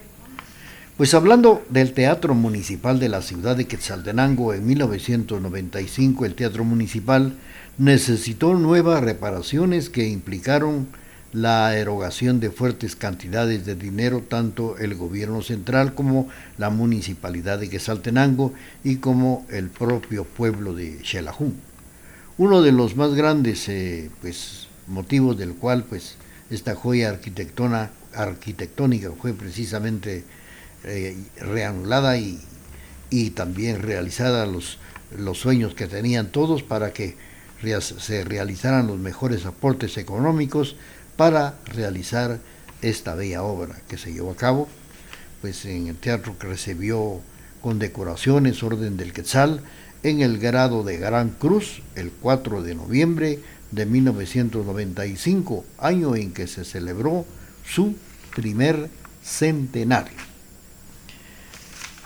Pues 1.01 1.15
hablando 1.15 1.65
del 1.69 1.93
Teatro 1.93 2.35
Municipal 2.35 2.99
de 2.99 3.09
la 3.09 3.23
ciudad 3.23 3.55
de 3.55 3.65
Quetzaltenango 3.65 4.53
en 4.53 4.67
1995, 4.67 6.25
el 6.25 6.35
Teatro 6.35 6.63
Municipal 6.63 7.33
necesitó 7.79 8.53
nuevas 8.53 9.03
reparaciones 9.03 9.89
que 9.89 10.07
implicaron 10.07 10.85
la 11.33 11.75
erogación 11.75 12.39
de 12.39 12.51
fuertes 12.51 12.95
cantidades 12.95 13.65
de 13.65 13.73
dinero, 13.73 14.21
tanto 14.21 14.77
el 14.77 14.93
gobierno 14.93 15.41
central 15.41 15.95
como 15.95 16.29
la 16.59 16.69
municipalidad 16.69 17.57
de 17.57 17.71
Quetzaltenango 17.71 18.53
y 18.83 18.97
como 18.97 19.47
el 19.49 19.69
propio 19.69 20.23
pueblo 20.23 20.75
de 20.75 20.99
Xelajún. 21.03 21.55
Uno 22.37 22.61
de 22.61 22.73
los 22.73 22.95
más 22.95 23.15
grandes 23.15 23.67
eh, 23.69 24.11
pues, 24.21 24.67
motivos 24.85 25.35
del 25.35 25.55
cual 25.55 25.83
pues, 25.83 26.13
esta 26.51 26.75
joya 26.75 27.09
arquitectónica 27.09 29.09
fue 29.19 29.33
precisamente 29.33 30.25
eh, 30.83 31.17
reanudada 31.39 32.17
y, 32.17 32.39
y, 33.09 33.31
también 33.31 33.81
realizada 33.81 34.45
los, 34.45 34.77
los 35.17 35.39
sueños 35.39 35.73
que 35.73 35.87
tenían 35.87 36.31
todos 36.31 36.63
para 36.63 36.93
que 36.93 37.15
se 37.79 38.23
realizaran 38.23 38.87
los 38.87 38.97
mejores 38.97 39.45
aportes 39.45 39.97
económicos 39.97 40.75
para 41.15 41.55
realizar 41.65 42.39
esta 42.81 43.13
bella 43.13 43.43
obra 43.43 43.79
que 43.87 43.99
se 43.99 44.11
llevó 44.11 44.31
a 44.31 44.35
cabo 44.35 44.67
pues 45.41 45.65
en 45.65 45.87
el 45.87 45.95
teatro 45.97 46.37
que 46.37 46.47
recibió 46.47 47.19
condecoraciones 47.61 48.63
Orden 48.63 48.97
del 48.97 49.11
Quetzal 49.11 49.61
en 50.03 50.21
el 50.21 50.39
grado 50.39 50.83
de 50.83 50.97
Gran 50.97 51.29
Cruz 51.29 51.81
el 51.95 52.11
4 52.11 52.63
de 52.63 52.75
noviembre 52.75 53.39
de 53.71 53.85
1995, 53.85 55.65
año 55.77 56.15
en 56.15 56.33
que 56.33 56.47
se 56.47 56.65
celebró 56.65 57.25
su 57.65 57.95
primer 58.35 58.89
centenario. 59.23 60.30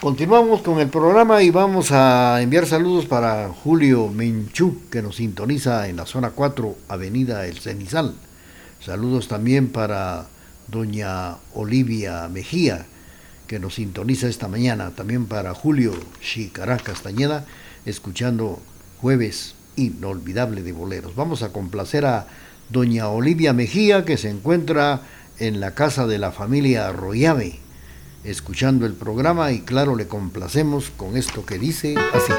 Continuamos 0.01 0.61
con 0.61 0.81
el 0.81 0.89
programa 0.89 1.41
y 1.41 1.51
vamos 1.51 1.93
a 1.93 2.41
enviar 2.41 2.67
saludos 2.67 3.05
para 3.05 3.47
Julio 3.47 4.09
Menchú, 4.09 4.81
que 4.91 5.01
nos 5.01 5.15
sintoniza 5.15 5.87
en 5.87 5.95
la 5.95 6.05
zona 6.05 6.31
4, 6.31 6.75
Avenida 6.89 7.47
El 7.47 7.59
Cenizal. 7.59 8.13
Saludos 8.81 9.29
también 9.29 9.69
para 9.69 10.27
doña 10.67 11.37
Olivia 11.53 12.27
Mejía, 12.27 12.85
que 13.47 13.57
nos 13.57 13.75
sintoniza 13.75 14.27
esta 14.27 14.49
mañana. 14.49 14.91
También 14.91 15.27
para 15.27 15.53
Julio 15.53 15.93
Chicará 16.21 16.77
Castañeda, 16.77 17.45
escuchando 17.85 18.59
Jueves 18.99 19.55
Inolvidable 19.77 20.61
de 20.61 20.73
Boleros. 20.73 21.15
Vamos 21.15 21.41
a 21.41 21.53
complacer 21.53 22.05
a 22.05 22.27
doña 22.69 23.07
Olivia 23.07 23.53
Mejía, 23.53 24.03
que 24.03 24.17
se 24.17 24.29
encuentra 24.29 25.01
en 25.39 25.61
la 25.61 25.71
casa 25.71 26.05
de 26.05 26.19
la 26.19 26.33
familia 26.33 26.89
Arroyave 26.89 27.64
escuchando 28.25 28.85
el 28.85 28.93
programa 28.93 29.51
y 29.51 29.61
claro, 29.61 29.95
le 29.95 30.07
complacemos 30.07 30.91
con 30.95 31.17
esto 31.17 31.45
que 31.45 31.57
dice 31.59 31.95
así. 32.13 32.33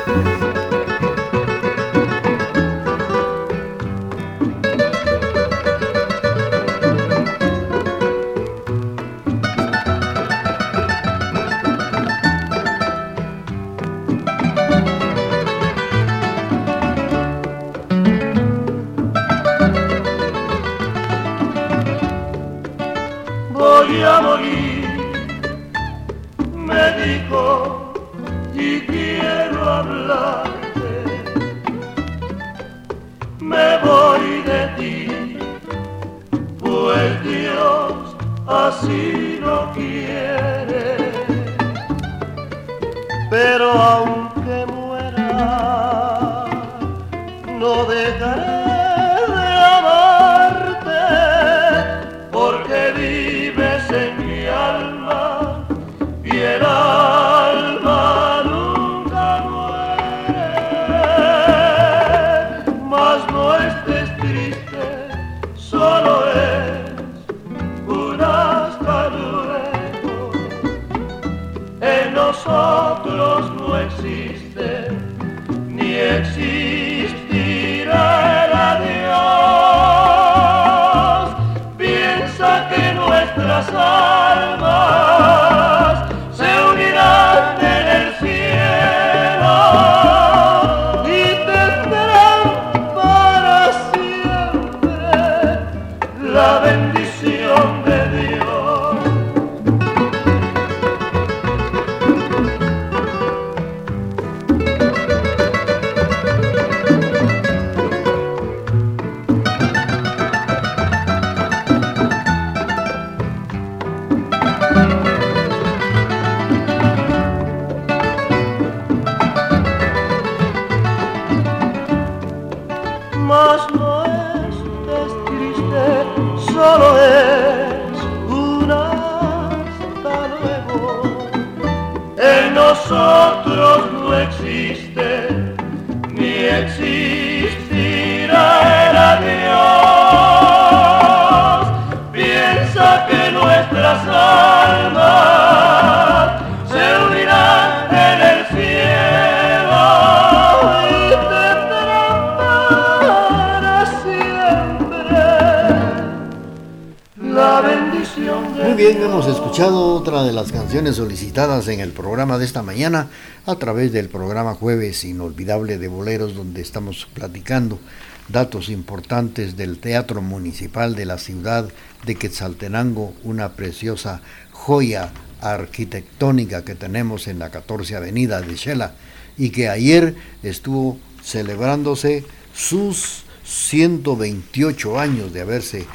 Las 160.47 160.53
canciones 160.53 160.97
solicitadas 160.97 161.67
en 161.67 161.81
el 161.81 161.91
programa 161.91 162.39
de 162.39 162.45
esta 162.45 162.63
mañana 162.63 163.09
a 163.47 163.57
través 163.57 163.91
del 163.91 164.09
programa 164.09 164.55
Jueves 164.55 165.03
Inolvidable 165.03 165.77
de 165.77 165.89
Boleros, 165.89 166.37
donde 166.37 166.61
estamos 166.61 167.09
platicando 167.13 167.81
datos 168.29 168.69
importantes 168.69 169.57
del 169.57 169.79
Teatro 169.79 170.23
Municipal 170.23 170.95
de 170.95 171.05
la 171.05 171.19
ciudad 171.19 171.69
de 172.05 172.15
Quetzaltenango, 172.15 173.13
una 173.25 173.55
preciosa 173.55 174.23
joya 174.53 175.11
arquitectónica 175.41 176.65
que 176.65 176.77
tenemos 176.77 177.27
en 177.27 177.41
la 177.41 177.51
14 177.51 177.97
Avenida 177.97 178.41
de 178.41 178.55
Shela 178.55 178.95
y 179.37 179.51
que 179.51 179.69
ayer 179.69 180.15
estuvo 180.45 180.99
celebrándose 181.25 182.25
sus 182.55 183.25
128 183.45 185.01
años 185.01 185.33
de 185.33 185.41
haberse 185.41 185.87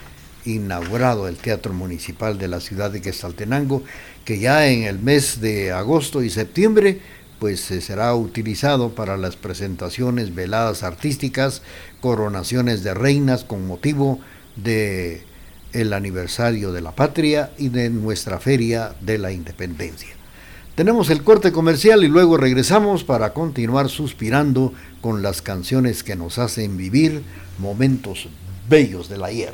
inaugurado 0.46 1.28
el 1.28 1.38
Teatro 1.38 1.74
Municipal 1.74 2.38
de 2.38 2.48
la 2.48 2.60
ciudad 2.60 2.92
de 2.92 3.02
Quetzaltenango, 3.02 3.84
que 4.26 4.40
ya 4.40 4.68
en 4.68 4.84
el 4.84 5.00
mes 5.00 5.42
de 5.42 5.72
agosto 5.72 6.24
y 6.24 6.30
septiembre 6.30 7.00
pues 7.40 7.62
será 7.62 8.14
utilizado 8.14 8.94
para 8.94 9.18
las 9.18 9.36
presentaciones, 9.36 10.36
veladas 10.36 10.84
artísticas, 10.84 11.64
coronaciones 12.00 12.84
de 12.84 12.94
reinas 12.94 13.44
con 13.44 13.66
motivo 13.66 14.20
de 14.56 15.24
el 15.74 15.94
aniversario 15.94 16.72
de 16.72 16.82
la 16.82 16.92
patria 16.92 17.52
y 17.58 17.70
de 17.70 17.90
nuestra 17.90 18.40
feria 18.40 18.94
de 19.02 19.18
la 19.18 19.32
independencia. 19.32 20.10
Tenemos 20.76 21.10
el 21.10 21.24
corte 21.24 21.52
comercial 21.52 22.04
y 22.04 22.08
luego 22.08 22.38
regresamos 22.38 23.04
para 23.04 23.34
continuar 23.34 23.90
suspirando 23.90 24.74
con 25.02 25.22
las 25.22 25.42
canciones 25.42 26.04
que 26.04 26.16
nos 26.16 26.38
hacen 26.38 26.78
vivir 26.78 27.24
momentos 27.58 28.28
bellos 28.70 29.10
del 29.10 29.24
ayer. 29.24 29.54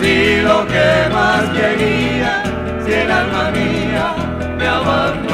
Si 0.00 0.40
lo 0.40 0.66
que 0.66 1.08
más 1.12 1.44
quería, 1.50 2.42
si 2.84 2.92
el 2.92 3.10
alma 3.10 3.50
mía 3.50 4.14
me 4.56 4.66
abandonó, 4.66 5.29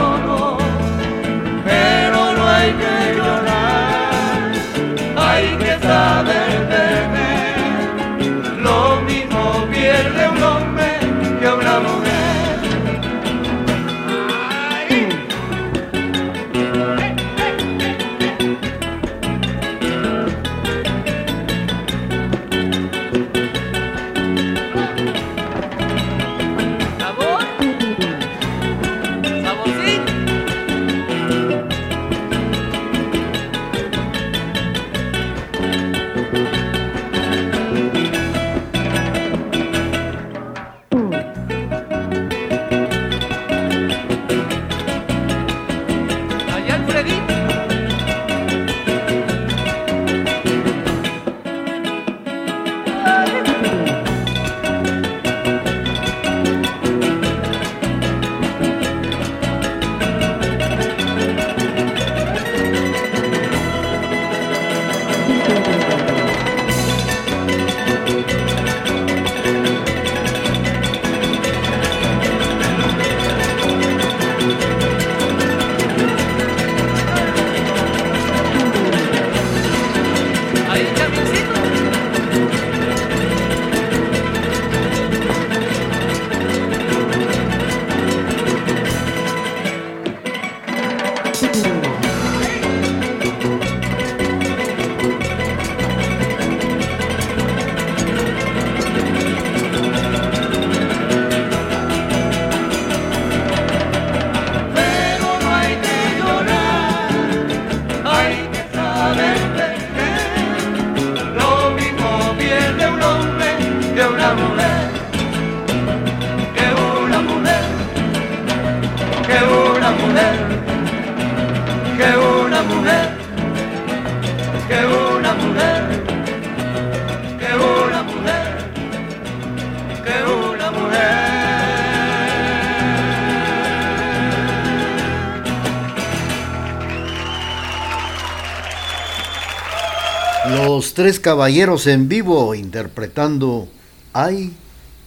tres 140.97 141.21
caballeros 141.21 141.87
en 141.89 142.09
vivo 142.09 142.55
interpretando 142.55 143.69
Hay 144.15 144.55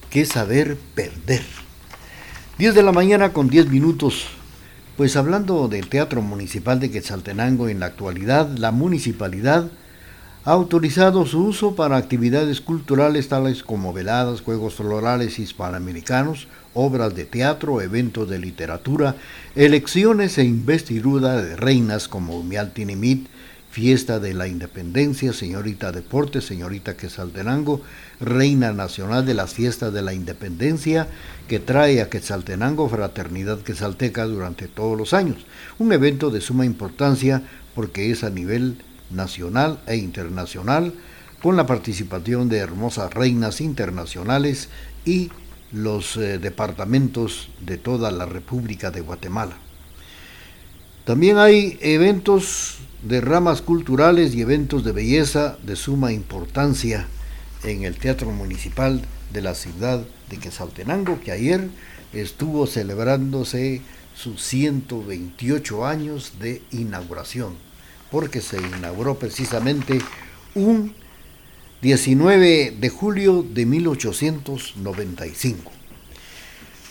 que 0.08 0.24
saber 0.24 0.78
perder. 0.94 1.42
10 2.58 2.76
de 2.76 2.82
la 2.84 2.92
mañana 2.92 3.32
con 3.32 3.48
10 3.48 3.70
minutos. 3.70 4.26
Pues 4.96 5.16
hablando 5.16 5.66
del 5.66 5.88
Teatro 5.88 6.22
Municipal 6.22 6.78
de 6.78 6.92
Quetzaltenango 6.92 7.68
en 7.68 7.80
la 7.80 7.86
actualidad, 7.86 8.56
la 8.56 8.70
municipalidad 8.70 9.68
ha 10.44 10.52
autorizado 10.52 11.26
su 11.26 11.42
uso 11.42 11.74
para 11.74 11.96
actividades 11.96 12.60
culturales 12.60 13.26
tales 13.26 13.64
como 13.64 13.92
veladas, 13.92 14.42
juegos 14.42 14.74
florales 14.74 15.40
hispanoamericanos, 15.40 16.46
obras 16.72 17.16
de 17.16 17.24
teatro, 17.24 17.80
eventos 17.80 18.30
de 18.30 18.38
literatura, 18.38 19.16
elecciones 19.56 20.38
e 20.38 20.44
investidura 20.44 21.42
de 21.42 21.56
reinas 21.56 22.06
como 22.06 22.38
Umialtinimit, 22.38 23.26
Fiesta 23.70 24.18
de 24.18 24.34
la 24.34 24.48
Independencia, 24.48 25.32
Señorita 25.32 25.92
Deportes, 25.92 26.44
Señorita 26.44 26.96
Quetzaltenango, 26.96 27.82
Reina 28.18 28.72
Nacional 28.72 29.24
de 29.24 29.34
las 29.34 29.54
Fiestas 29.54 29.92
de 29.92 30.02
la 30.02 30.12
Independencia, 30.12 31.06
que 31.46 31.60
trae 31.60 32.00
a 32.00 32.10
Quetzaltenango 32.10 32.88
Fraternidad 32.88 33.60
Quetzalteca 33.60 34.24
durante 34.24 34.66
todos 34.66 34.98
los 34.98 35.14
años. 35.14 35.46
Un 35.78 35.92
evento 35.92 36.30
de 36.30 36.40
suma 36.40 36.66
importancia 36.66 37.42
porque 37.76 38.10
es 38.10 38.24
a 38.24 38.30
nivel 38.30 38.76
nacional 39.10 39.80
e 39.86 39.96
internacional, 39.96 40.92
con 41.40 41.56
la 41.56 41.66
participación 41.66 42.48
de 42.48 42.58
hermosas 42.58 43.14
reinas 43.14 43.60
internacionales 43.60 44.68
y 45.04 45.30
los 45.72 46.16
eh, 46.16 46.38
departamentos 46.38 47.48
de 47.60 47.78
toda 47.78 48.10
la 48.10 48.26
República 48.26 48.90
de 48.90 49.00
Guatemala. 49.00 49.56
También 51.10 51.38
hay 51.38 51.76
eventos 51.80 52.78
de 53.02 53.20
ramas 53.20 53.62
culturales 53.62 54.32
y 54.32 54.42
eventos 54.42 54.84
de 54.84 54.92
belleza 54.92 55.58
de 55.64 55.74
suma 55.74 56.12
importancia 56.12 57.08
en 57.64 57.82
el 57.82 57.96
Teatro 57.96 58.30
Municipal 58.30 59.02
de 59.32 59.42
la 59.42 59.56
ciudad 59.56 60.04
de 60.28 60.36
Quetzaltenango, 60.36 61.20
que 61.20 61.32
ayer 61.32 61.68
estuvo 62.12 62.68
celebrándose 62.68 63.82
sus 64.14 64.40
128 64.40 65.84
años 65.84 66.34
de 66.38 66.62
inauguración, 66.70 67.56
porque 68.12 68.40
se 68.40 68.58
inauguró 68.58 69.18
precisamente 69.18 70.00
un 70.54 70.94
19 71.82 72.76
de 72.78 72.88
julio 72.88 73.44
de 73.52 73.66
1895. 73.66 75.79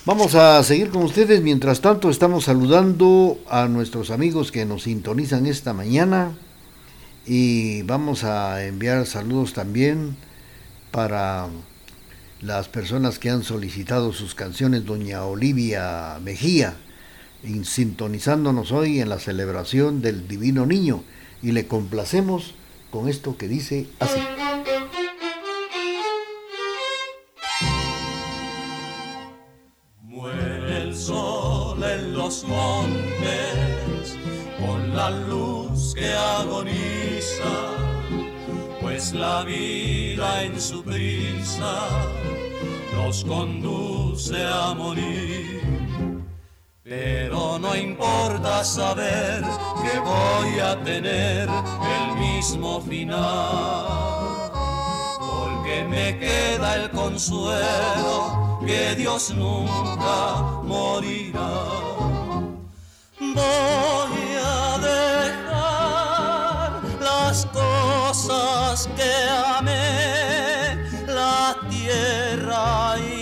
Vamos 0.05 0.33
a 0.33 0.63
seguir 0.63 0.89
con 0.89 1.03
ustedes. 1.03 1.41
Mientras 1.41 1.81
tanto, 1.81 2.09
estamos 2.09 2.45
saludando 2.45 3.37
a 3.49 3.67
nuestros 3.67 4.11
amigos 4.11 4.51
que 4.51 4.65
nos 4.65 4.83
sintonizan 4.83 5.45
esta 5.45 5.73
mañana 5.73 6.31
y 7.27 7.81
vamos 7.83 8.23
a 8.23 8.65
enviar 8.65 9.05
saludos 9.05 9.53
también 9.53 10.15
para 10.91 11.47
las 12.41 12.69
personas 12.69 13.19
que 13.19 13.29
han 13.29 13.43
solicitado 13.43 14.13
sus 14.13 14.35
canciones. 14.35 14.85
Doña 14.85 15.25
Olivia 15.25 16.17
Mejía, 16.23 16.75
sintonizándonos 17.63 18.71
hoy 18.71 19.01
en 19.01 19.09
la 19.09 19.19
celebración 19.19 20.01
del 20.01 20.29
Divino 20.29 20.65
Niño 20.65 21.03
y 21.43 21.51
le 21.51 21.67
complacemos 21.67 22.55
con 22.89 23.09
esto 23.09 23.37
que 23.37 23.49
dice 23.49 23.87
así. 23.99 24.19
Luz 35.11 35.93
que 35.93 36.13
agoniza, 36.13 37.53
pues 38.81 39.13
la 39.13 39.43
vida 39.43 40.43
en 40.43 40.59
su 40.59 40.83
prisa 40.83 41.89
nos 42.95 43.23
conduce 43.23 44.43
a 44.45 44.73
morir. 44.73 45.61
Pero 46.83 47.59
no 47.59 47.75
importa 47.75 48.63
saber 48.63 49.43
que 49.83 49.99
voy 49.99 50.59
a 50.59 50.81
tener 50.83 51.47
el 51.47 52.17
mismo 52.17 52.81
final, 52.81 54.51
porque 55.19 55.85
me 55.87 56.17
queda 56.17 56.75
el 56.75 56.89
consuelo 56.89 58.59
que 58.65 58.95
Dios 58.95 59.33
nunca 59.35 60.61
morirá 60.63 61.79
voy 63.33 64.28
cosas 68.29 68.87
que 68.95 69.13
amé, 69.57 70.77
la 71.07 71.57
tierra 71.69 72.95
ideal 72.99 73.18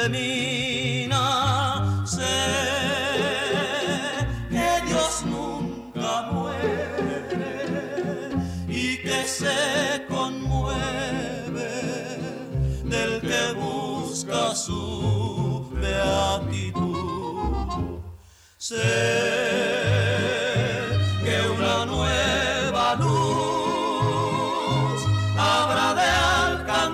termina. 0.00 1.24
Sé 2.06 2.36
que 4.50 4.82
Dios 4.86 5.24
nunca 5.26 6.22
muere 6.32 7.60
y 8.68 8.98
que 8.98 9.24
se 9.24 10.06
conmueve 10.08 11.72
del 12.84 13.20
que 13.20 13.52
busca 13.54 14.54
su 14.54 15.70
beatitud. 15.72 16.90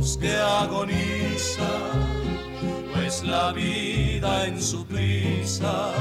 que 0.00 0.34
agoniza, 0.34 1.68
pues 2.94 3.22
la 3.22 3.52
vida 3.52 4.46
en 4.46 4.60
su 4.60 4.86
prisa 4.86 5.92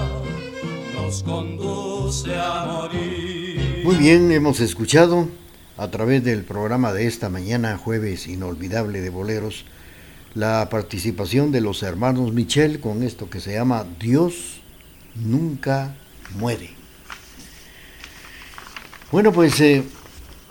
nos 0.93 1.22
conduce 1.22 2.34
a 2.34 2.66
morir. 2.66 3.82
Muy 3.84 3.97
bien, 3.97 4.32
hemos 4.32 4.62
escuchado 4.62 5.28
a 5.76 5.89
través 5.89 6.24
del 6.24 6.45
programa 6.45 6.93
de 6.93 7.08
esta 7.08 7.28
mañana, 7.28 7.78
jueves 7.78 8.28
inolvidable 8.28 9.02
de 9.02 9.10
boleros, 9.10 9.66
la 10.34 10.70
participación 10.70 11.52
de 11.52 11.60
los 11.60 11.84
hermanos 11.84 12.32
Michel 12.32 12.80
con 12.80 13.04
esto 13.04 13.30
que 13.30 13.41
se 13.41 13.54
llama 13.54 13.86
Dios 14.00 14.62
nunca 15.16 15.93
muere. 16.38 16.70
Bueno, 19.12 19.34
pues 19.34 19.60
eh, 19.60 19.84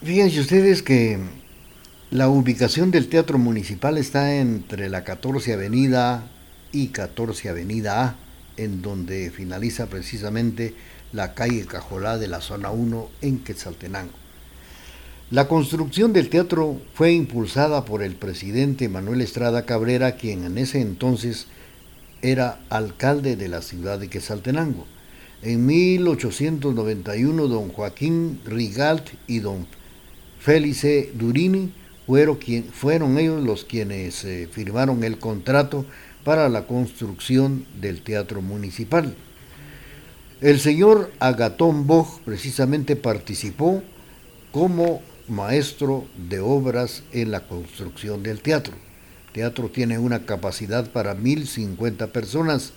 fíjense 0.03 0.41
ustedes 0.41 0.83
que 0.83 1.19
la 2.11 2.31
ubicación 2.31 2.91
del 2.91 3.09
Teatro 3.09 3.37
Municipal 3.37 3.99
está 3.99 4.37
entre 4.37 4.89
la 4.89 5.05
14 5.05 5.53
Avenida 5.53 6.27
y 6.73 6.89
14 6.89 7.51
Avenida 7.51 8.03
A, 8.03 8.17
en 8.57 8.81
donde 8.81 9.31
finaliza 9.31 9.89
precisamente 9.89 10.75
la 11.13 11.35
calle 11.35 11.67
Cajolá 11.67 12.17
de 12.17 12.29
la 12.29 12.41
zona 12.41 12.71
1 12.71 13.11
en 13.21 13.41
Quetzaltenango. 13.41 14.15
La 15.31 15.49
construcción 15.49 16.15
del 16.15 16.31
teatro 16.31 16.81
fue 16.95 17.13
impulsada 17.13 17.85
por 17.85 18.03
el 18.03 18.15
presidente 18.17 18.89
Manuel 18.89 19.21
Estrada 19.21 19.67
Cabrera, 19.67 20.13
quien 20.13 20.45
en 20.45 20.57
ese 20.57 20.81
entonces 20.81 21.47
era 22.23 22.59
alcalde 22.71 23.37
de 23.37 23.49
la 23.49 23.61
ciudad 23.61 23.99
de 23.99 24.09
Quetzaltenango. 24.09 24.87
En 25.43 25.67
1891 25.67 27.49
don 27.49 27.69
Joaquín 27.69 28.41
Rigalt 28.47 29.11
y 29.27 29.41
don 29.41 29.67
Félice 30.41 31.13
Durini 31.15 31.71
fueron, 32.73 33.19
ellos 33.19 33.43
los 33.45 33.65
quienes 33.65 34.25
eh, 34.25 34.49
firmaron 34.51 35.05
el 35.05 35.19
contrato 35.19 35.85
para 36.25 36.49
la 36.49 36.67
construcción 36.67 37.67
del 37.81 38.01
teatro 38.03 38.41
municipal. 38.41 39.15
El 40.41 40.59
señor 40.59 41.13
Agatón 41.19 41.87
Boj 41.87 42.21
precisamente 42.21 42.97
participó 42.97 43.83
como 44.53 45.03
maestro 45.29 46.07
de 46.17 46.41
obras 46.41 47.03
en 47.13 47.31
la 47.31 47.47
construcción 47.47 48.23
del 48.23 48.41
teatro. 48.41 48.75
El 49.27 49.33
teatro 49.35 49.69
tiene 49.69 49.99
una 49.99 50.25
capacidad 50.25 50.91
para 50.91 51.15
1050 51.15 52.07
personas, 52.07 52.73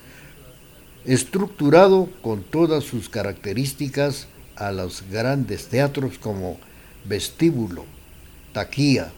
estructurado 1.06 2.10
con 2.22 2.44
todas 2.44 2.84
sus 2.84 3.08
características 3.08 4.28
a 4.58 4.72
los 4.72 5.04
grandes 5.10 5.68
teatros 5.68 6.18
como 6.18 6.60
vestíbulo, 7.06 7.86
taquía, 8.54 9.12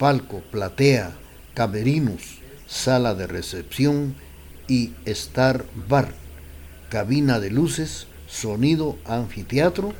palco, 0.00 0.40
platea, 0.50 1.12
camerinos, 1.52 2.38
sala 2.66 3.14
de 3.14 3.26
recepción 3.26 4.14
y 4.66 4.94
Star 5.04 5.66
Bar, 5.90 6.14
cabina 6.88 7.38
de 7.38 7.50
luces, 7.50 8.06
sonido, 8.26 8.96
anfiteatro 9.04 9.92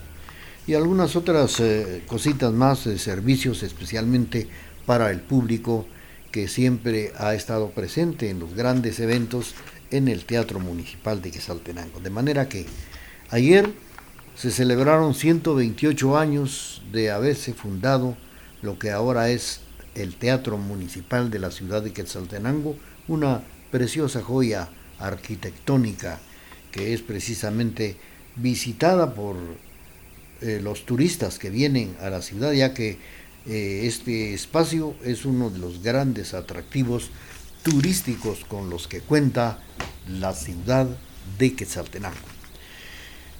y 0.66 0.72
algunas 0.72 1.16
otras 1.16 1.60
eh, 1.60 2.02
cositas 2.06 2.50
más 2.50 2.86
de 2.86 2.98
servicios 2.98 3.62
especialmente 3.62 4.48
para 4.86 5.10
el 5.10 5.20
público 5.20 5.84
que 6.32 6.48
siempre 6.48 7.12
ha 7.18 7.34
estado 7.34 7.68
presente 7.68 8.30
en 8.30 8.40
los 8.40 8.54
grandes 8.54 9.00
eventos 9.00 9.54
en 9.90 10.08
el 10.08 10.24
Teatro 10.24 10.60
Municipal 10.60 11.20
de 11.20 11.30
Quesaltenango. 11.30 12.00
De 12.00 12.08
manera 12.08 12.48
que 12.48 12.64
ayer 13.28 13.70
se 14.34 14.50
celebraron 14.50 15.12
128 15.12 16.16
años 16.16 16.80
de 16.90 17.10
haberse 17.10 17.52
fundado 17.52 18.16
lo 18.62 18.78
que 18.78 18.92
ahora 18.92 19.28
es 19.28 19.60
el 19.94 20.16
Teatro 20.16 20.58
Municipal 20.58 21.30
de 21.30 21.38
la 21.38 21.50
ciudad 21.50 21.82
de 21.82 21.92
Quetzaltenango, 21.92 22.76
una 23.08 23.42
preciosa 23.70 24.22
joya 24.22 24.68
arquitectónica 24.98 26.20
que 26.70 26.94
es 26.94 27.02
precisamente 27.02 27.96
visitada 28.36 29.14
por 29.14 29.36
eh, 30.40 30.60
los 30.62 30.86
turistas 30.86 31.38
que 31.38 31.50
vienen 31.50 31.96
a 32.00 32.10
la 32.10 32.22
ciudad, 32.22 32.52
ya 32.52 32.72
que 32.72 32.98
eh, 33.46 33.82
este 33.84 34.34
espacio 34.34 34.94
es 35.04 35.24
uno 35.24 35.50
de 35.50 35.58
los 35.58 35.82
grandes 35.82 36.34
atractivos 36.34 37.10
turísticos 37.62 38.44
con 38.44 38.70
los 38.70 38.88
que 38.88 39.00
cuenta 39.00 39.58
la 40.08 40.32
ciudad 40.32 40.86
de 41.38 41.54
Quetzaltenango. 41.54 42.39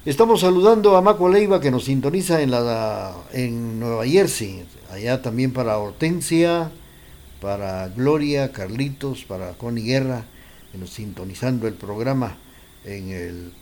Estamos 0.07 0.41
saludando 0.41 0.97
a 0.97 1.03
Maco 1.03 1.29
Leiva 1.29 1.61
que 1.61 1.71
nos 1.71 1.85
sintoniza 1.85 2.41
en, 2.41 2.51
la, 2.51 3.15
en 3.35 3.79
Nueva 3.79 4.07
Jersey, 4.07 4.65
allá 4.91 5.21
también 5.21 5.53
para 5.53 5.77
Hortensia, 5.77 6.71
para 7.39 7.87
Gloria, 7.89 8.51
Carlitos, 8.51 9.27
para 9.27 9.53
Connie 9.59 9.85
Guerra, 9.85 10.25
nos 10.73 10.89
sintonizando 10.89 11.69
el 11.69 11.75
programa 11.75 12.39
en 12.87 13.11
el 13.11 13.53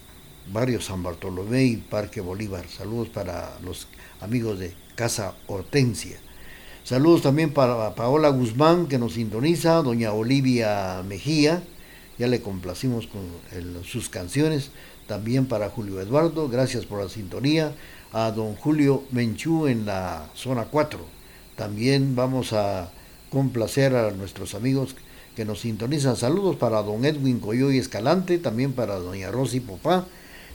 barrio 0.52 0.80
San 0.80 1.02
Bartolomé 1.02 1.64
y 1.64 1.76
Parque 1.78 2.20
Bolívar. 2.20 2.68
Saludos 2.68 3.08
para 3.08 3.58
los 3.64 3.88
amigos 4.20 4.60
de 4.60 4.72
Casa 4.94 5.34
Hortensia. 5.48 6.18
Saludos 6.84 7.22
también 7.22 7.52
para 7.52 7.96
Paola 7.96 8.28
Guzmán 8.28 8.86
que 8.86 9.00
nos 9.00 9.14
sintoniza, 9.14 9.82
doña 9.82 10.12
Olivia 10.12 11.02
Mejía, 11.04 11.64
ya 12.16 12.28
le 12.28 12.40
complacimos 12.42 13.08
con 13.08 13.22
sus 13.84 14.08
canciones 14.08 14.70
también 15.08 15.46
para 15.46 15.70
Julio 15.70 16.00
Eduardo, 16.00 16.48
gracias 16.48 16.84
por 16.84 17.02
la 17.02 17.08
sintonía, 17.08 17.72
a 18.12 18.30
don 18.30 18.54
Julio 18.54 19.02
Menchú 19.10 19.66
en 19.66 19.86
la 19.86 20.26
zona 20.34 20.66
4. 20.66 21.00
También 21.56 22.14
vamos 22.14 22.52
a 22.52 22.90
complacer 23.30 23.96
a 23.96 24.10
nuestros 24.10 24.54
amigos 24.54 24.94
que 25.34 25.46
nos 25.46 25.60
sintonizan. 25.60 26.16
Saludos 26.16 26.56
para 26.56 26.82
don 26.82 27.04
Edwin 27.04 27.40
Coyoy 27.40 27.78
Escalante, 27.78 28.38
también 28.38 28.74
para 28.74 28.96
doña 28.96 29.30
Rosy 29.30 29.60
Popá. 29.60 30.04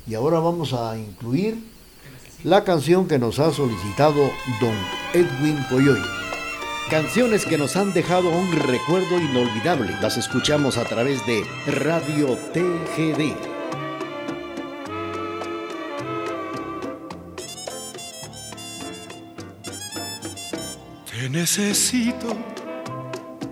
Y 0.08 0.14
ahora 0.14 0.40
vamos 0.40 0.74
a 0.74 0.98
incluir 0.98 1.58
la 2.44 2.64
canción 2.64 3.08
que 3.08 3.18
nos 3.18 3.40
ha 3.40 3.52
solicitado 3.52 4.22
don 4.62 4.76
Edwin 5.14 5.58
Coyoy. 5.68 6.02
Canciones 6.92 7.46
que 7.46 7.58
nos 7.58 7.76
han 7.76 7.94
dejado 7.94 8.30
un 8.30 8.52
recuerdo 8.52 9.20
inolvidable. 9.20 9.96
Las 10.00 10.18
escuchamos 10.18 10.78
a 10.78 10.84
través 10.84 11.26
de 11.26 11.44
Radio 11.66 12.38
TGD 12.54 13.53
necesito 21.34 22.38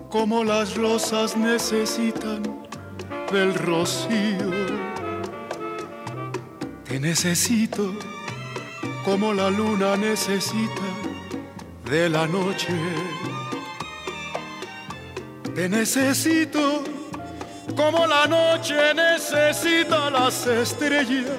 como 0.08 0.44
las 0.44 0.76
rosas 0.76 1.36
necesitan 1.36 2.44
del 3.32 3.56
rocío. 3.56 4.52
Te 6.86 7.00
necesito 7.00 7.92
como 9.04 9.34
la 9.34 9.50
luna 9.50 9.98
necesita 9.98 10.88
de 11.90 12.08
la 12.08 12.28
noche. 12.28 12.76
Te 15.56 15.68
necesito 15.68 16.84
como 17.76 18.06
la 18.06 18.28
noche 18.28 18.94
necesita 18.94 20.12
las 20.12 20.46
estrellas 20.46 21.32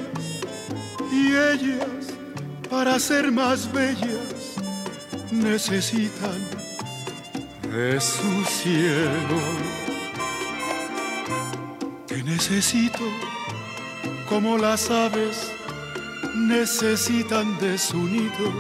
y 1.13 1.37
ellas 1.37 1.87
para 2.69 2.99
ser 2.99 3.31
más 3.31 3.73
bellas 3.73 4.42
necesitan 5.33 6.41
de 7.71 7.99
su 8.01 8.45
cielo. 8.45 9.41
Te 12.07 12.23
necesito 12.23 13.05
como 14.29 14.59
las 14.59 14.91
aves 14.91 15.51
necesitan 16.37 17.59
de 17.59 17.79
su 17.79 17.97
nido. 17.97 18.53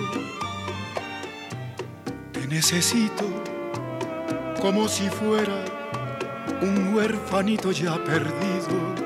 Te 2.32 2.46
necesito 2.46 3.24
como 4.60 4.88
si 4.88 5.08
fuera 5.10 5.64
un 6.62 6.94
huerfanito 6.94 7.70
ya 7.70 8.02
perdido. 8.02 9.02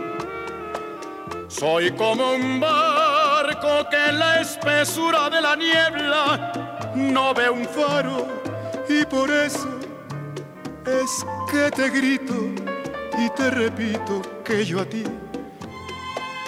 Soy 1.48 1.90
como 1.92 2.32
un 2.32 2.60
barco 2.60 3.88
que 3.90 4.10
en 4.10 4.18
la 4.18 4.40
espesura 4.40 5.30
de 5.30 5.40
la 5.40 5.56
niebla 5.56 6.76
no 6.97 7.34
ve 7.34 7.51
un 7.51 7.66
faro 7.66 8.26
y 8.88 9.05
por 9.05 9.30
eso 9.30 9.68
es 10.86 11.26
que 11.51 11.70
te 11.70 11.90
grito 11.90 12.34
y 13.18 13.28
te 13.30 13.51
repito 13.51 14.22
que 14.44 14.64
yo 14.64 14.80
a 14.80 14.84
ti 14.86 15.05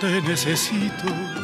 te 0.01 0.23
necesito. 0.23 1.38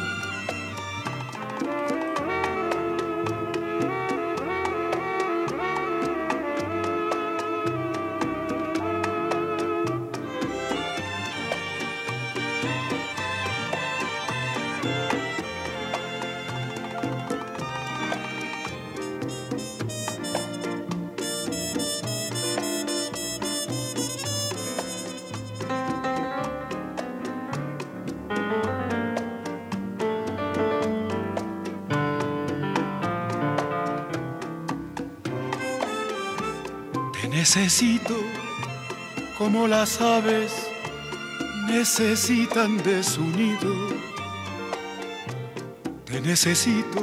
Necesito 37.55 38.15
como 39.37 39.65
las 39.65 40.01
aves 40.01 40.51
necesitan 41.69 42.75
de 42.83 43.01
su 43.01 43.21
nido. 43.21 43.73
Te 46.03 46.19
necesito 46.19 47.01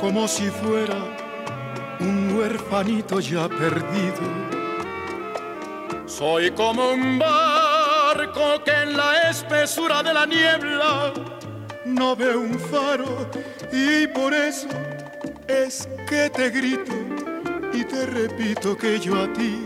como 0.00 0.28
si 0.28 0.44
fuera 0.48 0.94
un 1.98 2.36
huerfanito 2.36 3.18
ya 3.18 3.48
perdido. 3.48 4.24
Soy 6.06 6.52
como 6.52 6.90
un 6.90 7.18
barco 7.18 8.62
que 8.64 8.70
en 8.70 8.96
la 8.96 9.28
espesura 9.30 10.04
de 10.04 10.14
la 10.14 10.26
niebla 10.26 11.12
no 11.84 12.14
ve 12.14 12.36
un 12.36 12.56
faro 12.60 13.28
y 13.72 14.06
por 14.06 14.32
eso 14.32 14.68
es 15.48 15.88
que 16.08 16.30
te 16.30 16.48
grito 16.50 16.95
repito 18.16 18.76
que 18.76 18.98
yo 18.98 19.14
a 19.14 19.30
ti 19.34 19.62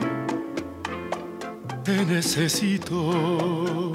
te 1.84 2.05
necesito. 2.05 3.92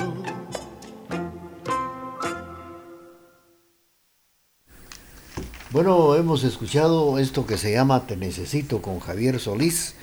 Bueno, 5.72 6.16
hemos 6.16 6.45
escuchado 6.45 7.20
esto 7.20 7.45
que 7.45 7.58
se 7.58 7.74
llama 7.74 8.08
Te 8.08 8.16
Necesito 8.16 8.82
con 8.82 9.01
Javier 9.01 9.41
Solís 9.41 9.95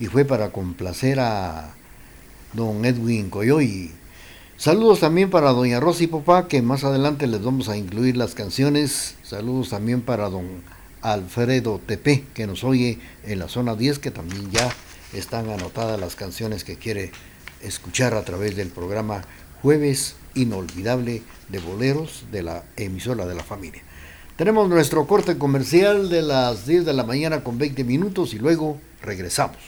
y 0.00 0.06
fue 0.06 0.24
para 0.24 0.50
complacer 0.50 1.20
a 1.20 1.74
don 2.52 2.84
Edwin 2.84 3.30
Coyoy. 3.30 3.92
Saludos 4.56 5.00
también 5.00 5.30
para 5.30 5.52
doña 5.52 5.78
Rosy 5.78 6.08
Popá, 6.08 6.48
que 6.48 6.62
más 6.62 6.82
adelante 6.82 7.28
les 7.28 7.42
vamos 7.42 7.68
a 7.68 7.76
incluir 7.76 8.16
las 8.16 8.34
canciones. 8.34 9.14
Saludos 9.22 9.70
también 9.70 10.02
para 10.02 10.28
don 10.28 10.62
Alfredo 11.02 11.80
Tepe, 11.84 12.24
que 12.34 12.46
nos 12.46 12.64
oye 12.64 12.98
en 13.24 13.38
la 13.38 13.48
zona 13.48 13.74
10, 13.74 13.98
que 13.98 14.10
también 14.10 14.50
ya 14.50 14.70
están 15.12 15.50
anotadas 15.50 15.98
las 15.98 16.16
canciones 16.16 16.64
que 16.64 16.76
quiere 16.76 17.12
escuchar 17.62 18.14
a 18.14 18.24
través 18.24 18.56
del 18.56 18.68
programa 18.68 19.22
Jueves 19.62 20.16
Inolvidable 20.34 21.22
de 21.48 21.58
Boleros 21.58 22.24
de 22.30 22.42
la 22.42 22.64
emisora 22.76 23.26
de 23.26 23.34
la 23.34 23.42
familia. 23.42 23.82
Tenemos 24.36 24.68
nuestro 24.68 25.06
corte 25.06 25.36
comercial 25.36 26.08
de 26.08 26.22
las 26.22 26.66
10 26.66 26.86
de 26.86 26.94
la 26.94 27.04
mañana 27.04 27.44
con 27.44 27.58
20 27.58 27.84
minutos 27.84 28.32
y 28.32 28.38
luego 28.38 28.80
regresamos. 29.02 29.58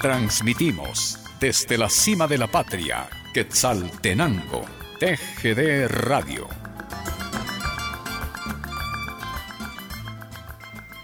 Transmitimos 0.00 1.18
desde 1.40 1.76
la 1.76 1.90
cima 1.90 2.26
de 2.26 2.38
la 2.38 2.46
patria, 2.46 3.08
Quetzaltenango, 3.34 4.64
TGD 4.98 5.88
Radio. 5.88 6.63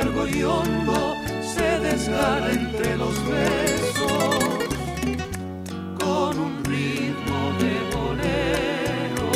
Largo 0.00 0.26
y 0.26 0.42
hondo 0.42 1.14
se 1.42 1.78
desgarra 1.80 2.50
entre 2.52 2.96
los 2.96 3.14
besos 3.26 4.32
con 5.98 6.38
un 6.38 6.64
ritmo 6.64 7.40
de 7.60 7.74
bolero 7.96 9.28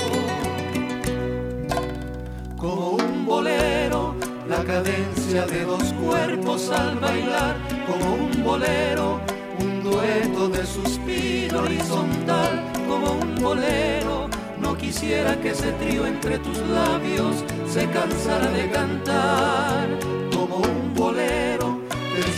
como 2.56 2.90
un 2.92 3.26
bolero 3.26 4.14
la 4.48 4.64
cadencia 4.64 5.44
de 5.46 5.64
dos 5.64 5.92
cuerpos 6.04 6.70
al 6.70 6.98
bailar 6.98 7.56
como 7.86 8.14
un 8.14 8.42
bolero 8.42 9.20
un 9.60 9.82
dueto 9.82 10.48
de 10.48 10.64
suspiro 10.64 11.60
horizontal 11.62 12.64
como 12.88 13.12
un 13.12 13.34
bolero. 13.36 14.28
No 14.58 14.76
quisiera 14.76 15.38
que 15.40 15.50
ese 15.50 15.72
trío 15.72 16.06
entre 16.06 16.38
tus 16.38 16.58
labios 16.58 17.44
se 17.68 17.88
cansara 17.90 18.48
de 18.50 18.70
cantar. 18.70 20.13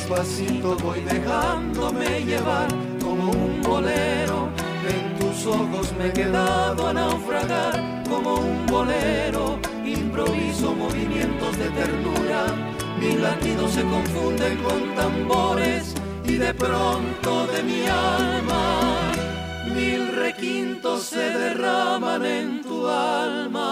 Despacito 0.09 0.77
voy 0.77 1.01
dejándome 1.01 2.25
llevar 2.25 2.69
como 3.03 3.33
un 3.33 3.61
bolero. 3.61 4.51
En 4.89 5.19
tus 5.19 5.45
ojos 5.47 5.93
me 5.99 6.07
he 6.07 6.13
quedado 6.13 6.87
a 6.87 6.93
naufragar 6.93 8.05
como 8.09 8.37
un 8.37 8.67
bolero. 8.67 9.59
Improviso 9.85 10.77
movimientos 10.77 11.59
de 11.59 11.71
ternura. 11.71 12.45
Mis 13.01 13.17
latidos 13.17 13.73
se 13.73 13.83
confunden 13.83 14.59
con 14.59 14.95
tambores 14.95 15.93
y 16.25 16.37
de 16.37 16.55
pronto 16.55 17.49
de 17.49 17.63
mi 17.65 17.89
alma 17.89 19.13
mil 19.75 20.15
requintos 20.15 21.03
se 21.03 21.31
derraman 21.31 22.25
en 22.25 22.63
tu 22.63 22.87
alma 22.89 23.66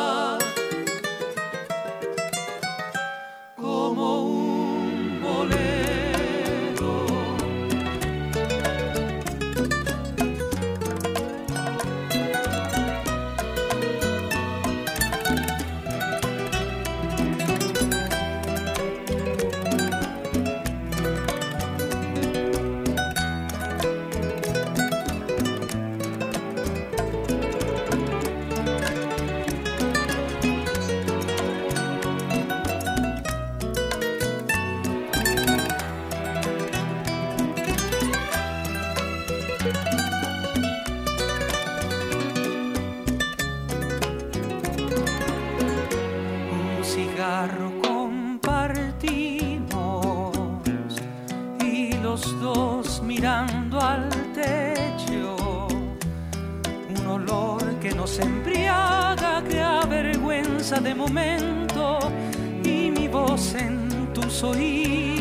cigarro 47.25 47.73
compartimos 47.83 49.01
y 51.61 51.93
los 52.03 52.23
dos 52.41 53.03
mirando 53.03 53.81
al 53.81 54.11
techo. 54.35 55.69
Un 56.99 57.07
olor 57.07 57.63
que 57.81 57.95
nos 57.95 58.19
embriaga, 58.19 59.43
que 59.49 59.59
avergüenza 59.61 60.81
de 60.81 60.95
momento 60.95 61.99
y 62.63 62.91
mi 62.91 63.09
voz 63.09 63.55
en 63.55 64.13
tus 64.13 64.43
oídos 64.43 65.14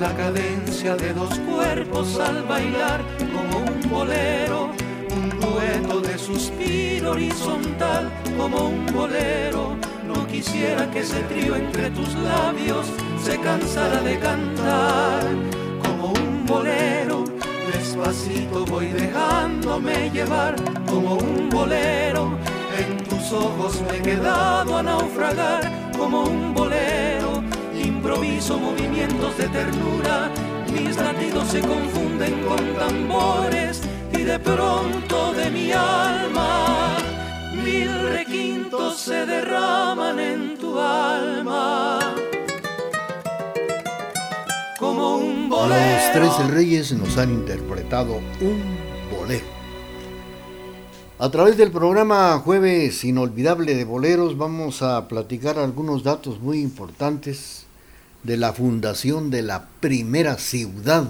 la 0.00 0.14
cadencia 0.16 0.96
de 0.96 1.12
dos 1.12 1.38
cuerpos 1.40 2.18
al 2.18 2.42
bailar 2.44 3.00
como 3.18 3.58
un 3.58 3.90
bolero, 3.90 4.70
un 5.14 5.40
dueto 5.40 6.00
de 6.00 6.18
suspiro 6.18 7.12
horizontal 7.12 8.10
como 8.36 8.68
un 8.68 8.86
bolero. 8.86 9.76
No 10.06 10.26
quisiera 10.26 10.90
que 10.90 11.00
ese 11.00 11.20
trío 11.24 11.56
entre 11.56 11.90
tus 11.90 12.14
labios 12.14 12.86
se 13.22 13.38
cansara 13.38 14.00
de 14.00 14.18
cantar 14.18 15.22
como 15.82 16.12
un 16.12 16.44
bolero. 16.46 17.24
Despacito 17.72 18.64
voy 18.66 18.88
dejándome 18.88 20.10
llevar 20.10 20.56
como 20.86 21.14
un 21.14 21.48
bolero. 21.48 22.36
En 22.78 23.04
tus 23.04 23.32
ojos 23.32 23.80
me 23.88 23.98
he 23.98 24.02
quedado 24.02 24.78
a 24.78 24.82
naufragar 24.82 25.70
como 25.96 26.24
un 26.24 26.52
bolero 26.52 27.03
improviso 28.04 28.58
movimientos 28.58 29.38
de 29.38 29.48
ternura, 29.48 30.30
mis 30.70 30.94
latidos 30.94 31.48
se 31.48 31.60
confunden 31.62 32.42
con 32.42 32.58
tambores 32.74 33.80
y 34.12 34.24
de 34.24 34.38
pronto 34.38 35.32
de 35.32 35.50
mi 35.50 35.72
alma 35.72 36.98
mil 37.64 37.90
requintos 38.10 38.98
se 39.00 39.24
derraman 39.24 40.18
en 40.20 40.58
tu 40.58 40.78
alma. 40.78 41.98
Como 44.78 45.16
un 45.16 45.48
bolero. 45.48 46.20
Los 46.20 46.36
Tres 46.36 46.50
Reyes 46.50 46.92
nos 46.92 47.16
han 47.16 47.30
interpretado 47.30 48.16
un 48.42 48.60
bolero. 49.16 49.46
A 51.18 51.30
través 51.30 51.56
del 51.56 51.70
programa 51.70 52.38
Jueves 52.44 53.02
Inolvidable 53.02 53.74
de 53.74 53.86
Boleros 53.86 54.36
vamos 54.36 54.82
a 54.82 55.08
platicar 55.08 55.58
algunos 55.58 56.02
datos 56.02 56.38
muy 56.38 56.60
importantes 56.60 57.63
de 58.24 58.36
la 58.38 58.52
fundación 58.52 59.30
de 59.30 59.42
la 59.42 59.66
primera 59.80 60.38
ciudad 60.38 61.06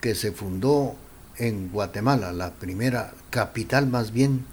que 0.00 0.14
se 0.14 0.30
fundó 0.30 0.94
en 1.38 1.70
Guatemala, 1.70 2.32
la 2.32 2.52
primera 2.52 3.12
capital 3.30 3.86
más 3.86 4.12
bien, 4.12 4.44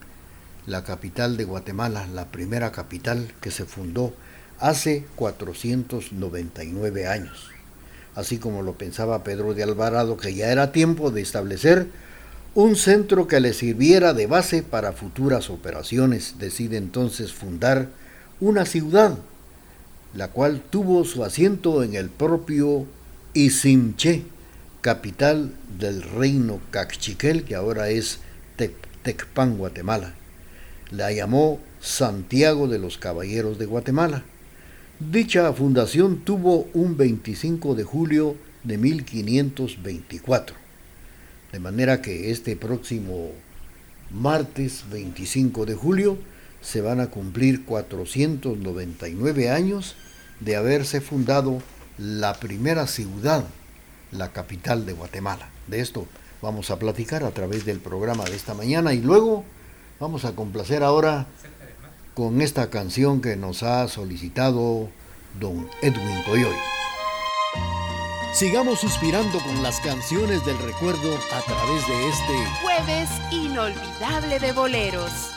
la 0.65 0.83
capital 0.83 1.37
de 1.37 1.43
Guatemala, 1.43 2.07
la 2.07 2.25
primera 2.25 2.71
capital 2.71 3.31
que 3.41 3.51
se 3.51 3.65
fundó 3.65 4.13
hace 4.59 5.05
499 5.15 7.07
años. 7.07 7.49
Así 8.15 8.37
como 8.37 8.61
lo 8.61 8.73
pensaba 8.77 9.23
Pedro 9.23 9.53
de 9.53 9.63
Alvarado, 9.63 10.15
que 10.15 10.33
ya 10.33 10.51
era 10.51 10.71
tiempo 10.71 11.11
de 11.11 11.21
establecer 11.21 11.87
un 12.53 12.77
centro 12.77 13.27
que 13.27 13.41
le 13.41 13.53
sirviera 13.53 14.13
de 14.13 14.27
base 14.27 14.63
para 14.63 14.93
futuras 14.93 15.49
operaciones, 15.49 16.35
decide 16.39 16.77
entonces 16.77 17.33
fundar 17.33 17.89
una 18.39 18.65
ciudad 18.65 19.17
la 20.15 20.29
cual 20.29 20.61
tuvo 20.69 21.03
su 21.03 21.23
asiento 21.23 21.83
en 21.83 21.93
el 21.95 22.09
propio 22.09 22.85
Isimché, 23.33 24.23
capital 24.79 25.51
del 25.77 26.01
reino 26.01 26.61
Cachiquel, 26.71 27.43
que 27.43 27.55
ahora 27.55 27.89
es 27.89 28.19
Tecpan, 29.03 29.57
Guatemala. 29.57 30.13
La 30.89 31.11
llamó 31.11 31.59
Santiago 31.81 32.69
de 32.69 32.79
los 32.79 32.97
Caballeros 32.97 33.59
de 33.59 33.65
Guatemala. 33.65 34.23
Dicha 34.99 35.51
fundación 35.51 36.19
tuvo 36.23 36.69
un 36.73 36.95
25 36.95 37.75
de 37.75 37.83
julio 37.83 38.37
de 38.63 38.77
1524. 38.77 40.55
De 41.51 41.59
manera 41.59 42.01
que 42.01 42.31
este 42.31 42.55
próximo 42.55 43.31
martes 44.11 44.85
25 44.89 45.65
de 45.65 45.75
julio 45.75 46.17
se 46.61 46.79
van 46.79 47.01
a 47.01 47.07
cumplir 47.07 47.65
499 47.65 49.49
años 49.49 49.95
de 50.39 50.55
haberse 50.55 51.01
fundado 51.01 51.61
la 51.97 52.33
primera 52.33 52.87
ciudad, 52.87 53.45
la 54.11 54.31
capital 54.31 54.85
de 54.85 54.93
Guatemala. 54.93 55.49
De 55.67 55.79
esto 55.79 56.07
vamos 56.41 56.69
a 56.71 56.79
platicar 56.79 57.23
a 57.23 57.31
través 57.31 57.65
del 57.65 57.79
programa 57.79 58.25
de 58.25 58.35
esta 58.35 58.53
mañana 58.53 58.93
y 58.93 59.01
luego 59.01 59.43
vamos 59.99 60.25
a 60.25 60.33
complacer 60.33 60.83
ahora 60.83 61.25
con 62.13 62.41
esta 62.41 62.69
canción 62.69 63.21
que 63.21 63.35
nos 63.35 63.63
ha 63.63 63.87
solicitado 63.87 64.89
don 65.39 65.69
Edwin 65.81 66.23
Coyoy. 66.25 66.55
Sigamos 68.33 68.79
suspirando 68.79 69.39
con 69.39 69.63
las 69.63 69.79
canciones 69.79 70.45
del 70.45 70.57
recuerdo 70.59 71.17
a 71.33 71.41
través 71.41 71.87
de 71.87 72.09
este 72.09 72.33
jueves 72.61 73.09
inolvidable 73.31 74.39
de 74.39 74.51
boleros. 74.51 75.35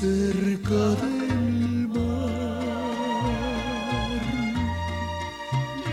Cerca 0.00 0.82
del 1.00 1.88
mar. 1.88 2.60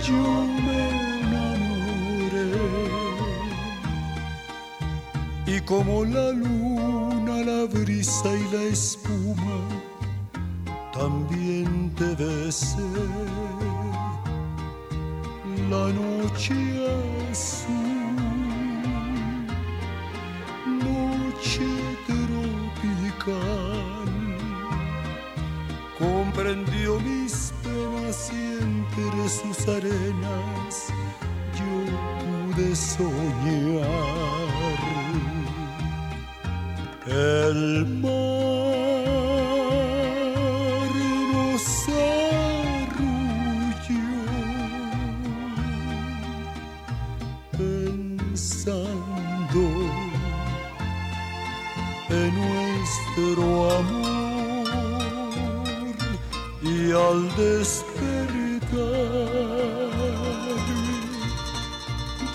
Yo 0.08 0.26
me 0.66 0.82
enamoré 1.22 2.52
y 5.46 5.58
como 5.62 6.04
la 6.04 6.32
luna, 6.32 7.36
la 7.50 7.62
brisa 7.66 8.30
y 8.44 8.44
la 8.54 8.64
espuma, 8.76 9.60
también 10.92 11.68
te 11.98 12.10
besé. 12.22 12.90
La 15.70 15.86
noche 16.02 16.56
azul, 17.32 18.04
noche 20.88 21.68
tropical 22.08 23.73
comprendió 26.34 27.00
mis 27.00 27.54
penas 27.64 28.32
y 28.32 28.58
entre 28.64 29.30
sus 29.30 29.68
arenas 29.68 30.88
yo 31.54 31.72
pude 32.56 32.76
soñar. 32.76 33.88
El 37.06 37.86
mar 38.02 38.14
nos 41.34 41.66
arrulló 41.90 43.34
pensando 48.32 48.82
en 52.10 52.32
nuestro 52.36 53.72
amor 53.78 54.23
al 56.96 57.28
despertar 57.36 58.70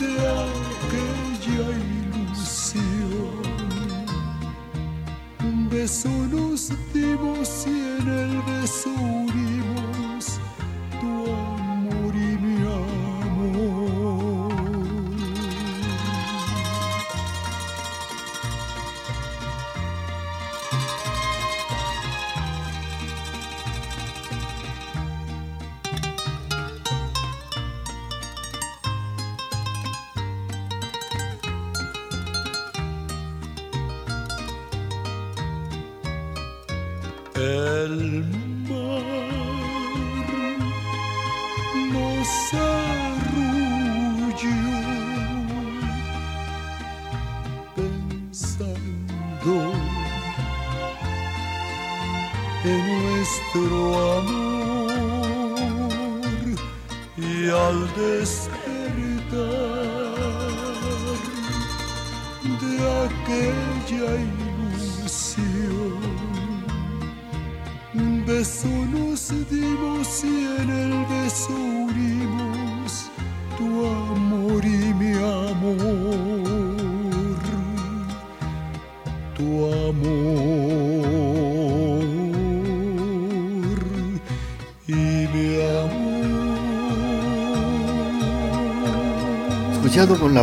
de 0.01 0.11
aquella 0.45 1.65
ilusión, 1.95 3.43
un 5.45 5.69
beso 5.69 6.09
nos 6.09 6.71
dimos 6.93 7.67
y 7.67 7.69
en 7.71 8.09
el 8.09 8.43
beso 8.43 9.08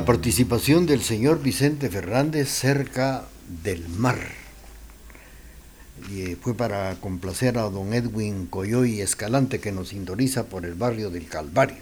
participación 0.06 0.86
del 0.86 1.02
señor 1.02 1.42
Vicente 1.42 1.90
Fernández 1.90 2.48
cerca 2.48 3.26
del 3.64 3.90
mar. 3.90 4.20
Y 6.12 6.22
eh, 6.22 6.38
fue 6.40 6.54
para 6.54 6.94
complacer 7.02 7.58
a 7.58 7.64
don 7.64 7.92
Edwin 7.92 8.46
Coyoy 8.46 9.02
Escalante 9.02 9.60
que 9.60 9.72
nos 9.72 9.90
sintoniza 9.90 10.46
por 10.46 10.64
el 10.64 10.76
barrio 10.76 11.10
del 11.10 11.28
Calvario. 11.28 11.80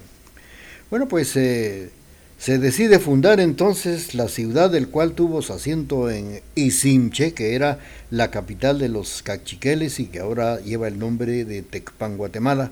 Bueno, 0.89 1.09
pues 1.09 1.35
eh, 1.35 1.89
se 2.37 2.59
decide 2.59 2.99
fundar 2.99 3.41
entonces 3.41 4.15
la 4.15 4.29
ciudad 4.29 4.69
del 4.69 4.87
cual 4.87 5.13
tuvo 5.13 5.41
su 5.41 5.51
asiento 5.51 6.09
en 6.09 6.41
Isimche, 6.55 7.33
que 7.33 7.55
era 7.55 7.79
la 8.09 8.31
capital 8.31 8.79
de 8.79 8.87
los 8.87 9.21
cachiqueles 9.21 9.99
y 9.99 10.05
que 10.05 10.21
ahora 10.21 10.61
lleva 10.61 10.87
el 10.87 10.97
nombre 10.97 11.43
de 11.43 11.61
Tecpan, 11.61 12.15
Guatemala, 12.15 12.71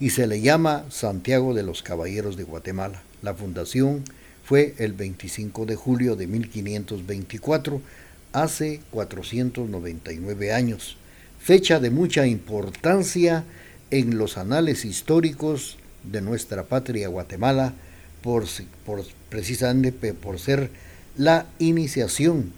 y 0.00 0.10
se 0.10 0.26
le 0.26 0.40
llama 0.40 0.86
Santiago 0.88 1.52
de 1.52 1.64
los 1.64 1.82
Caballeros 1.82 2.38
de 2.38 2.44
Guatemala. 2.44 3.02
La 3.20 3.34
fundación 3.34 4.04
fue 4.46 4.76
el 4.78 4.92
25 4.92 5.66
de 5.66 5.74
julio 5.74 6.14
de 6.14 6.28
1524, 6.28 7.82
hace 8.32 8.80
499 8.92 10.52
años, 10.52 10.98
fecha 11.40 11.80
de 11.80 11.90
mucha 11.90 12.28
importancia 12.28 13.42
en 13.90 14.18
los 14.18 14.38
anales 14.38 14.84
históricos 14.84 15.78
de 16.04 16.20
nuestra 16.20 16.62
patria 16.62 17.08
Guatemala, 17.08 17.74
por, 18.22 18.44
precisamente 19.30 20.14
por 20.14 20.38
ser 20.38 20.70
la 21.16 21.46
iniciación 21.58 22.52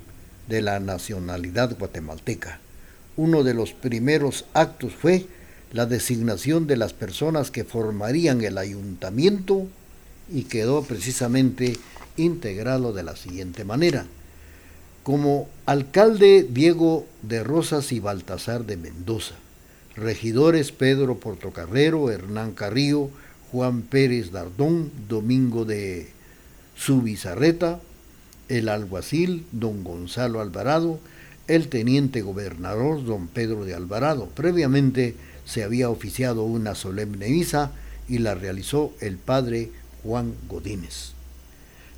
de 0.47 0.61
la 0.61 0.81
nacionalidad 0.81 1.79
guatemalteca. 1.79 2.61
Uno 3.17 3.45
de 3.45 3.55
los 3.55 3.73
primeros 3.73 4.45
actos 4.53 4.93
fue 4.95 5.27
la 5.73 5.87
designación 5.87 6.67
de 6.67 6.77
las 6.77 6.93
personas 6.93 7.51
que 7.51 7.65
formarían 7.65 8.43
el 8.43 8.59
ayuntamiento 8.59 9.69
y 10.33 10.45
quedó 10.45 10.83
precisamente 10.83 11.77
integrado 12.17 12.93
de 12.93 13.03
la 13.03 13.17
siguiente 13.17 13.65
manera. 13.65 14.07
Como 15.03 15.49
alcalde 15.65 16.47
Diego 16.49 17.07
de 17.23 17.43
Rosas 17.43 17.93
y 17.93 18.01
Baltasar 18.01 18.67
de 18.67 18.77
Mendoza, 18.77 19.35
regidores 19.97 20.73
Pedro 20.73 21.19
Portocarrero, 21.19 22.11
Hernán 22.11 22.53
Carrillo, 22.53 23.11
Juan 23.51 23.83
Pérez 23.83 24.31
Dardón, 24.33 24.91
Domingo 25.09 25.65
de 25.65 26.09
Subizarreta, 26.77 27.81
el 28.49 28.69
alguacil 28.69 29.47
don 29.53 29.85
Gonzalo 29.85 30.41
Alvarado, 30.41 31.01
el 31.47 31.69
teniente 31.69 32.21
gobernador 32.21 33.05
don 33.05 33.29
Pedro 33.29 33.65
de 33.65 33.75
Alvarado. 33.75 34.29
Previamente 34.35 35.15
se 35.47 35.65
había 35.65 35.89
oficiado 35.89 36.45
una 36.45 36.75
solemne 36.75 37.29
misa 37.29 37.73
y 38.09 38.19
la 38.19 38.35
realizó 38.35 38.93
el 39.01 39.17
padre 39.17 39.71
Juan 40.03 40.35
Godínez. 40.49 41.13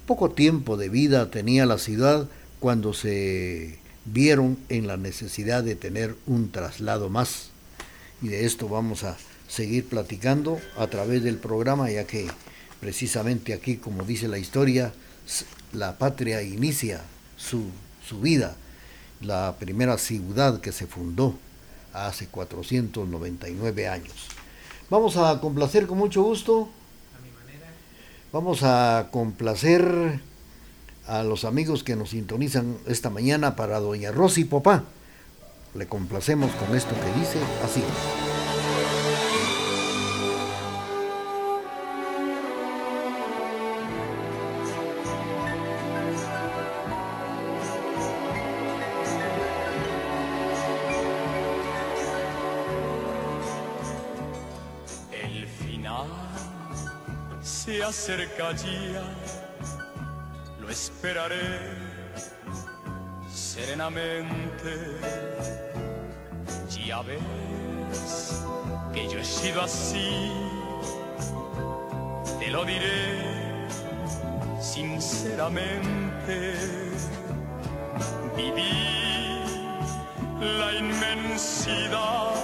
Poco 0.06 0.30
tiempo 0.30 0.76
de 0.76 0.88
vida 0.88 1.30
tenía 1.30 1.66
la 1.66 1.78
ciudad 1.78 2.28
cuando 2.58 2.92
se 2.94 3.78
vieron 4.04 4.58
en 4.68 4.86
la 4.86 4.96
necesidad 4.96 5.62
de 5.62 5.76
tener 5.76 6.16
un 6.26 6.50
traslado 6.50 7.08
más. 7.08 7.50
Y 8.22 8.28
de 8.28 8.44
esto 8.44 8.68
vamos 8.68 9.04
a 9.04 9.16
seguir 9.48 9.86
platicando 9.86 10.60
a 10.76 10.86
través 10.88 11.22
del 11.22 11.36
programa, 11.36 11.90
ya 11.90 12.06
que 12.06 12.28
precisamente 12.80 13.52
aquí, 13.54 13.76
como 13.76 14.04
dice 14.04 14.28
la 14.28 14.38
historia, 14.38 14.92
la 15.72 15.98
patria 15.98 16.42
inicia 16.42 17.02
su, 17.36 17.66
su 18.06 18.20
vida, 18.20 18.56
la 19.20 19.56
primera 19.58 19.98
ciudad 19.98 20.60
que 20.60 20.72
se 20.72 20.86
fundó 20.86 21.34
hace 21.92 22.26
499 22.26 23.88
años. 23.88 24.14
Vamos 24.88 25.16
a 25.16 25.40
complacer 25.40 25.86
con 25.86 25.98
mucho 25.98 26.22
gusto 26.22 26.68
Vamos 28.32 28.62
a 28.62 29.08
complacer 29.10 30.20
a 31.08 31.24
los 31.24 31.44
amigos 31.44 31.82
que 31.82 31.96
nos 31.96 32.10
sintonizan 32.10 32.76
esta 32.86 33.10
mañana 33.10 33.56
para 33.56 33.80
doña 33.80 34.12
Rosy 34.12 34.44
Popá. 34.44 34.84
Le 35.74 35.86
complacemos 35.88 36.52
con 36.52 36.76
esto 36.76 36.94
que 36.94 37.18
dice 37.18 37.38
así. 37.64 37.82
Cerca 57.92 58.52
ya, 58.52 59.02
lo 60.60 60.68
esperaré 60.68 61.60
serenamente. 63.32 64.72
Ya 66.84 67.02
ves 67.02 68.42
que 68.92 69.08
yo 69.08 69.20
he 69.20 69.24
sido 69.24 69.62
así, 69.62 70.32
te 72.40 72.48
lo 72.48 72.64
diré 72.64 73.68
sinceramente. 74.60 76.54
Viví 78.36 79.42
la 80.40 80.72
inmensidad 80.72 82.34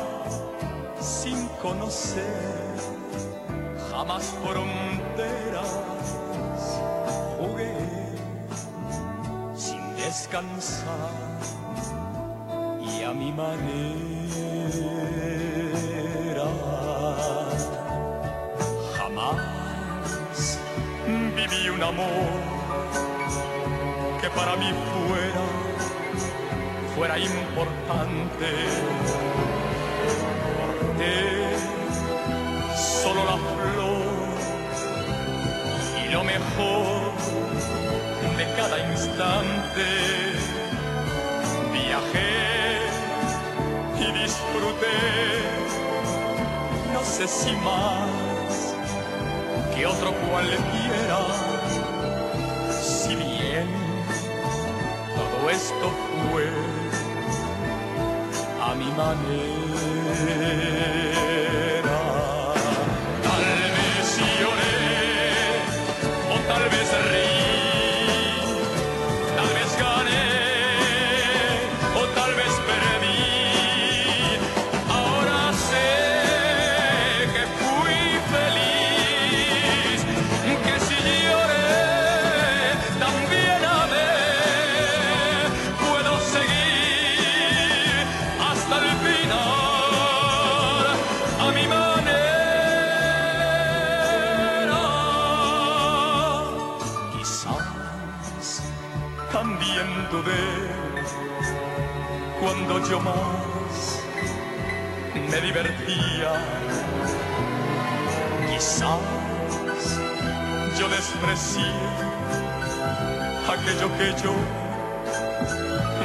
sin 1.00 1.48
conocer 1.62 2.76
jamás 3.90 4.34
jugué 7.38 7.74
sin 9.56 9.96
descansar 9.96 11.10
y 12.80 13.02
a 13.02 13.12
mi 13.12 13.32
manera 13.32 13.66
jamás 18.96 20.58
viví 21.36 21.68
un 21.68 21.82
amor 21.82 22.30
que 24.20 24.30
para 24.30 24.56
mí 24.56 24.70
fuera 25.08 25.44
fuera 26.94 27.18
importante 27.18 28.46
Viajé 41.72 42.80
y 43.98 44.12
disfruté, 44.12 44.98
no 46.92 47.00
sé 47.02 47.26
si 47.26 47.52
más 47.56 48.74
que 49.74 49.86
otro 49.86 50.12
cualquiera, 50.28 51.18
si 52.78 53.16
bien 53.16 53.66
todo 55.14 55.48
esto 55.48 55.90
fue 56.30 56.46
a 58.60 58.74
mi 58.74 58.90
manera. 58.92 59.86
Yo 102.90 103.00
más 103.00 104.00
me 105.14 105.40
divertía. 105.40 106.32
Quizás 108.48 109.00
yo 110.78 110.88
desprecié 110.88 111.72
aquello 113.48 113.88
que 113.98 114.22
yo 114.22 114.34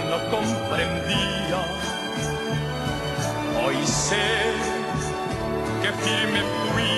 no 0.09 0.17
comprendía. 0.31 1.61
Hoy 3.63 3.77
sé 3.85 4.27
que 5.81 5.89
firme 6.03 6.41
fui 6.71 6.97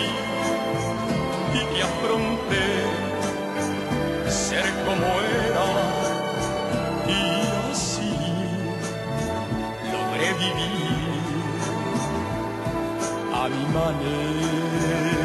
y 1.59 1.75
que 1.75 1.83
afronté 1.83 2.73
como 4.85 5.22
a 13.75 15.22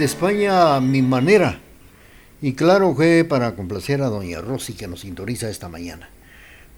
de 0.00 0.06
España, 0.06 0.76
a 0.76 0.80
mi 0.80 1.02
manera. 1.02 1.60
Y 2.40 2.54
claro 2.54 2.96
que 2.96 3.22
para 3.26 3.54
complacer 3.54 4.00
a 4.00 4.08
doña 4.08 4.40
Rosy 4.40 4.72
que 4.72 4.88
nos 4.88 5.00
sintoniza 5.00 5.50
esta 5.50 5.68
mañana. 5.68 6.08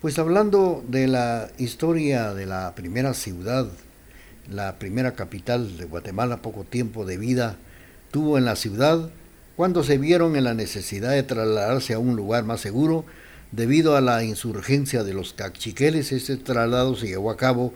Pues 0.01 0.19
hablando 0.19 0.83
de 0.89 1.07
la 1.07 1.49
historia 1.57 2.35
de 2.35 2.47
la 2.47 2.75
primera 2.75 3.15
ciudad, 3.15 3.69
la 4.51 4.77
primera 4.81 5.13
capital 5.13 5.77
de 5.77 5.85
Guatemala, 5.85 6.43
poco 6.43 6.65
tiempo 6.65 7.05
de 7.05 7.17
vida 7.17 7.59
tuvo 8.11 8.39
en 8.39 8.45
la 8.45 8.57
ciudad 8.57 9.09
cuando 9.55 9.85
se 9.85 9.99
vieron 9.99 10.35
en 10.35 10.43
la 10.43 10.55
necesidad 10.55 11.13
de 11.13 11.23
trasladarse 11.23 11.95
a 11.95 12.01
un 12.01 12.17
lugar 12.17 12.43
más 12.43 12.61
seguro 12.61 13.05
debido 13.53 13.97
a 13.97 14.01
la 14.01 14.25
insurgencia 14.25 15.05
de 15.05 15.15
los 15.15 15.33
cachiqueles. 15.33 16.11
Este 16.11 16.39
traslado 16.39 16.97
se 16.97 17.07
llevó 17.07 17.31
a 17.31 17.37
cabo 17.37 17.73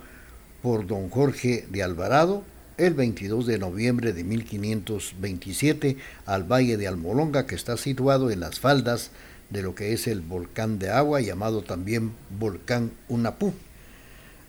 por 0.61 0.89
don 0.89 1.09
Jorge 1.09 1.69
de 1.71 1.85
Alvarado 1.85 2.43
el 2.79 2.95
22 2.95 3.47
de 3.47 3.59
noviembre 3.59 4.13
de 4.13 4.25
1527 4.25 5.97
al 6.27 6.45
Valle 6.45 6.77
de 6.77 6.89
Almolonga, 6.89 7.47
que 7.47 7.55
está 7.55 7.77
situado 7.77 8.31
en 8.31 8.41
las 8.41 8.61
faldas 8.61 9.11
de 9.51 9.63
lo 9.63 9.75
que 9.75 9.93
es 9.93 10.07
el 10.07 10.21
volcán 10.21 10.79
de 10.79 10.91
agua, 10.91 11.21
llamado 11.21 11.63
también 11.63 12.13
volcán 12.39 12.93
Unapú. 13.09 13.55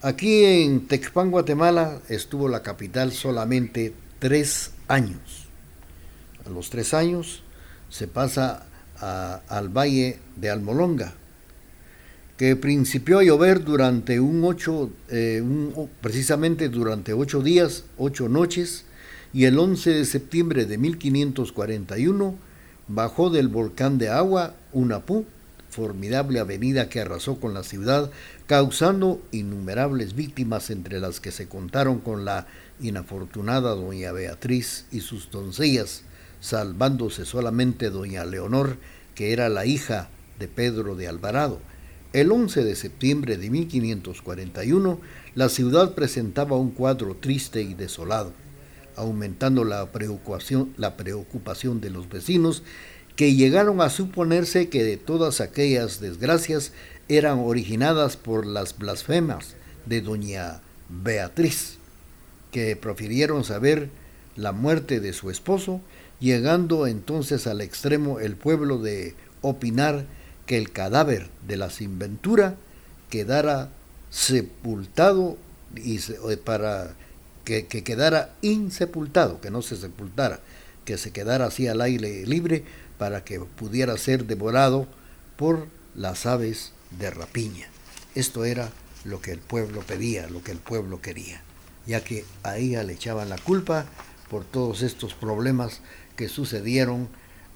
Aquí 0.02 0.44
en 0.46 0.88
Tecpan, 0.88 1.32
Guatemala, 1.32 2.02
estuvo 2.10 2.48
la 2.48 2.64
capital 2.64 3.12
solamente 3.12 3.94
tres 4.20 4.72
años. 4.88 5.48
A 6.46 6.50
los 6.50 6.70
tres 6.70 6.94
años 6.94 7.44
se 7.90 8.08
pasa 8.08 8.66
al 9.00 9.70
Valle 9.70 10.20
de 10.36 10.50
Almolonga, 10.50 11.14
que 12.38 12.56
principió 12.56 13.20
a 13.20 13.24
llover 13.24 13.64
durante 13.64 14.20
un 14.20 14.44
ocho, 14.44 14.92
eh, 15.10 15.42
un- 15.44 15.90
precisamente 16.02 16.70
durante 16.70 17.14
ocho 17.14 17.42
días, 17.42 17.84
ocho 17.98 18.30
noches, 18.30 18.86
y 19.34 19.46
el 19.46 19.58
11 19.60 19.90
de 19.92 20.06
septiembre 20.06 20.66
de 20.66 20.78
1541 20.78 22.36
bajó 22.88 23.30
del 23.30 23.48
volcán 23.48 23.98
de 23.98 24.10
agua 24.10 24.56
Unapú, 24.72 25.26
formidable 25.70 26.40
avenida 26.40 26.90
que 26.90 27.02
arrasó 27.02 27.40
con 27.40 27.54
la 27.54 27.64
ciudad, 27.64 28.10
causando 28.46 29.22
innumerables 29.32 30.16
víctimas, 30.16 30.70
entre 30.70 31.00
las 31.00 31.20
que 31.20 31.32
se 31.32 31.48
contaron 31.48 32.00
con 32.00 32.24
la 32.24 32.48
inafortunada 32.80 33.72
doña 33.76 34.12
Beatriz 34.12 34.86
y 34.92 35.02
sus 35.02 35.30
doncellas, 35.32 36.04
salvándose 36.40 37.26
solamente 37.26 37.90
doña 37.90 38.24
Leonor, 38.26 38.78
que 39.16 39.34
era 39.34 39.50
la 39.50 39.66
hija 39.66 40.10
de 40.40 40.48
Pedro 40.48 40.96
de 40.96 41.08
Alvarado. 41.08 41.60
El 42.14 42.32
11 42.32 42.64
de 42.64 42.76
septiembre 42.78 43.36
de 43.36 43.50
1541, 43.50 45.00
la 45.36 45.50
ciudad 45.50 45.94
presentaba 45.94 46.56
un 46.56 46.72
cuadro 46.72 47.16
triste 47.16 47.62
y 47.62 47.74
desolado, 47.74 48.32
aumentando 48.96 49.66
la 49.66 49.92
preocupación, 49.92 50.74
la 50.78 50.96
preocupación 50.96 51.82
de 51.82 51.90
los 51.90 52.08
vecinos, 52.08 52.64
que 53.18 53.36
llegaron 53.36 53.82
a 53.82 53.90
suponerse 53.90 54.70
que 54.70 54.86
de 54.86 54.96
todas 54.96 55.42
aquellas 55.42 56.00
desgracias 56.00 56.72
eran 57.10 57.40
originadas 57.40 58.16
por 58.16 58.46
las 58.46 58.78
blasfemas 58.78 59.56
de 59.86 60.02
doña 60.02 60.62
Beatriz, 60.88 61.78
que 62.52 62.78
prefirieron 62.78 63.44
saber 63.44 63.90
la 64.38 64.54
muerte 64.54 65.02
de 65.02 65.12
su 65.12 65.30
esposo, 65.30 65.82
llegando 66.22 66.88
entonces 66.88 67.48
al 67.48 67.60
extremo 67.60 68.22
el 68.22 68.38
pueblo 68.38 68.78
de 68.78 69.14
opinar 69.42 70.06
que 70.48 70.58
el 70.58 70.72
cadáver 70.72 71.30
de 71.48 71.58
la 71.58 71.70
sinventura 71.70 72.56
quedara 73.12 73.70
sepultado 74.10 75.38
y 75.76 76.00
se- 76.00 76.18
para 76.38 76.96
que, 77.46 77.68
que 77.68 77.84
quedara 77.84 78.34
insepultado, 78.42 79.40
que 79.40 79.52
no 79.52 79.62
se 79.62 79.78
sepultara, 79.78 80.40
que 80.86 80.98
se 80.98 81.12
quedara 81.12 81.46
así 81.46 81.68
al 81.68 81.82
aire 81.82 82.26
libre 82.26 82.64
para 82.98 83.24
que 83.24 83.40
pudiera 83.40 83.98
ser 83.98 84.26
devorado 84.26 84.88
por 85.36 85.68
las 85.96 86.26
aves 86.26 86.72
de 86.98 87.10
rapiña. 87.12 87.68
Esto 88.16 88.44
era 88.46 88.72
lo 89.06 89.22
que 89.22 89.32
el 89.32 89.40
pueblo 89.40 89.82
pedía, 89.82 90.28
lo 90.30 90.44
que 90.44 90.52
el 90.52 90.58
pueblo 90.60 91.02
quería, 91.02 91.42
ya 91.86 92.04
que 92.04 92.26
a 92.44 92.58
ella 92.58 92.84
le 92.84 92.94
echaban 92.94 93.30
la 93.30 93.38
culpa 93.38 93.86
por 94.30 94.44
todos 94.44 94.82
estos 94.82 95.14
problemas 95.14 95.82
que 96.16 96.28
sucedieron 96.30 97.08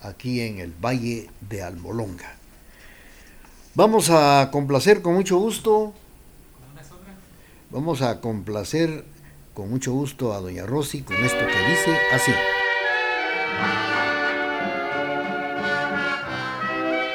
aquí 0.01 0.41
en 0.41 0.59
el 0.59 0.71
Valle 0.71 1.29
de 1.49 1.63
Almolonga. 1.63 2.37
Vamos 3.73 4.09
a 4.09 4.49
complacer 4.51 5.01
con 5.01 5.13
mucho 5.13 5.37
gusto. 5.37 5.93
Vamos 7.69 8.01
a 8.01 8.19
complacer 8.19 9.05
con 9.53 9.69
mucho 9.69 9.93
gusto 9.93 10.33
a 10.33 10.41
Doña 10.41 10.65
Rosy 10.65 11.03
con 11.03 11.15
esto 11.15 11.39
que 11.39 11.69
dice 11.69 11.97
así. 12.13 12.33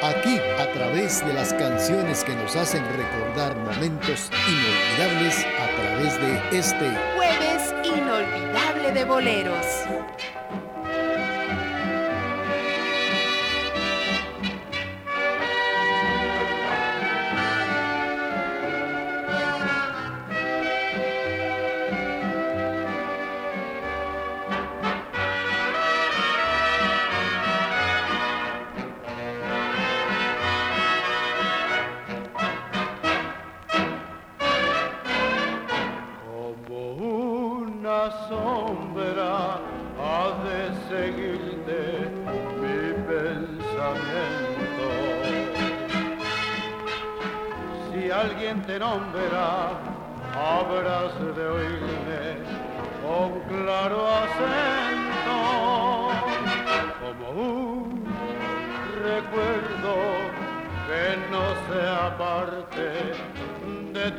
Aquí, 0.01 0.39
a 0.57 0.73
través 0.73 1.23
de 1.23 1.33
las 1.33 1.53
canciones 1.53 2.23
que 2.23 2.35
nos 2.35 2.55
hacen 2.55 2.83
recordar 2.85 3.55
momentos 3.57 4.31
inolvidables, 4.47 5.45
a 5.59 5.75
través 5.75 6.19
de 6.19 6.57
este 6.57 6.91
Jueves 7.15 7.73
inolvidable 7.83 8.93
de 8.93 9.05
boleros. 9.05 9.65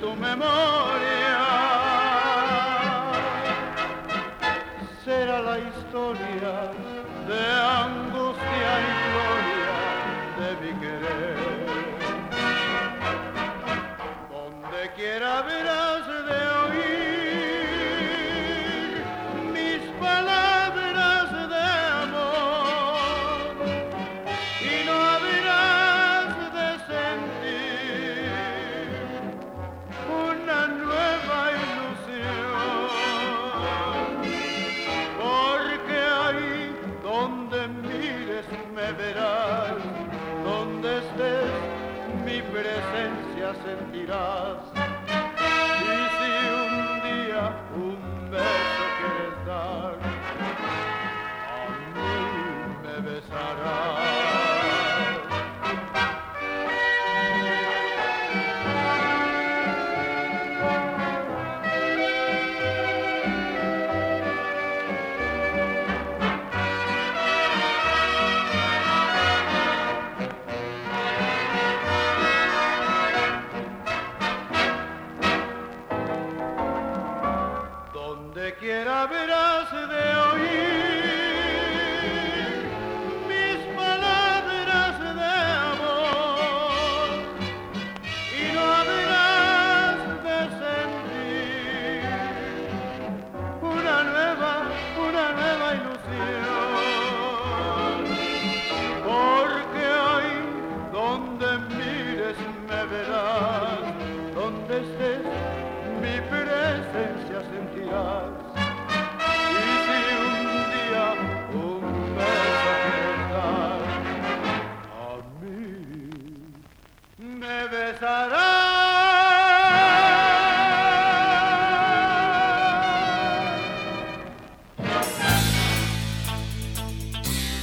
Tu 0.01 0.15
memoria. 0.17 0.58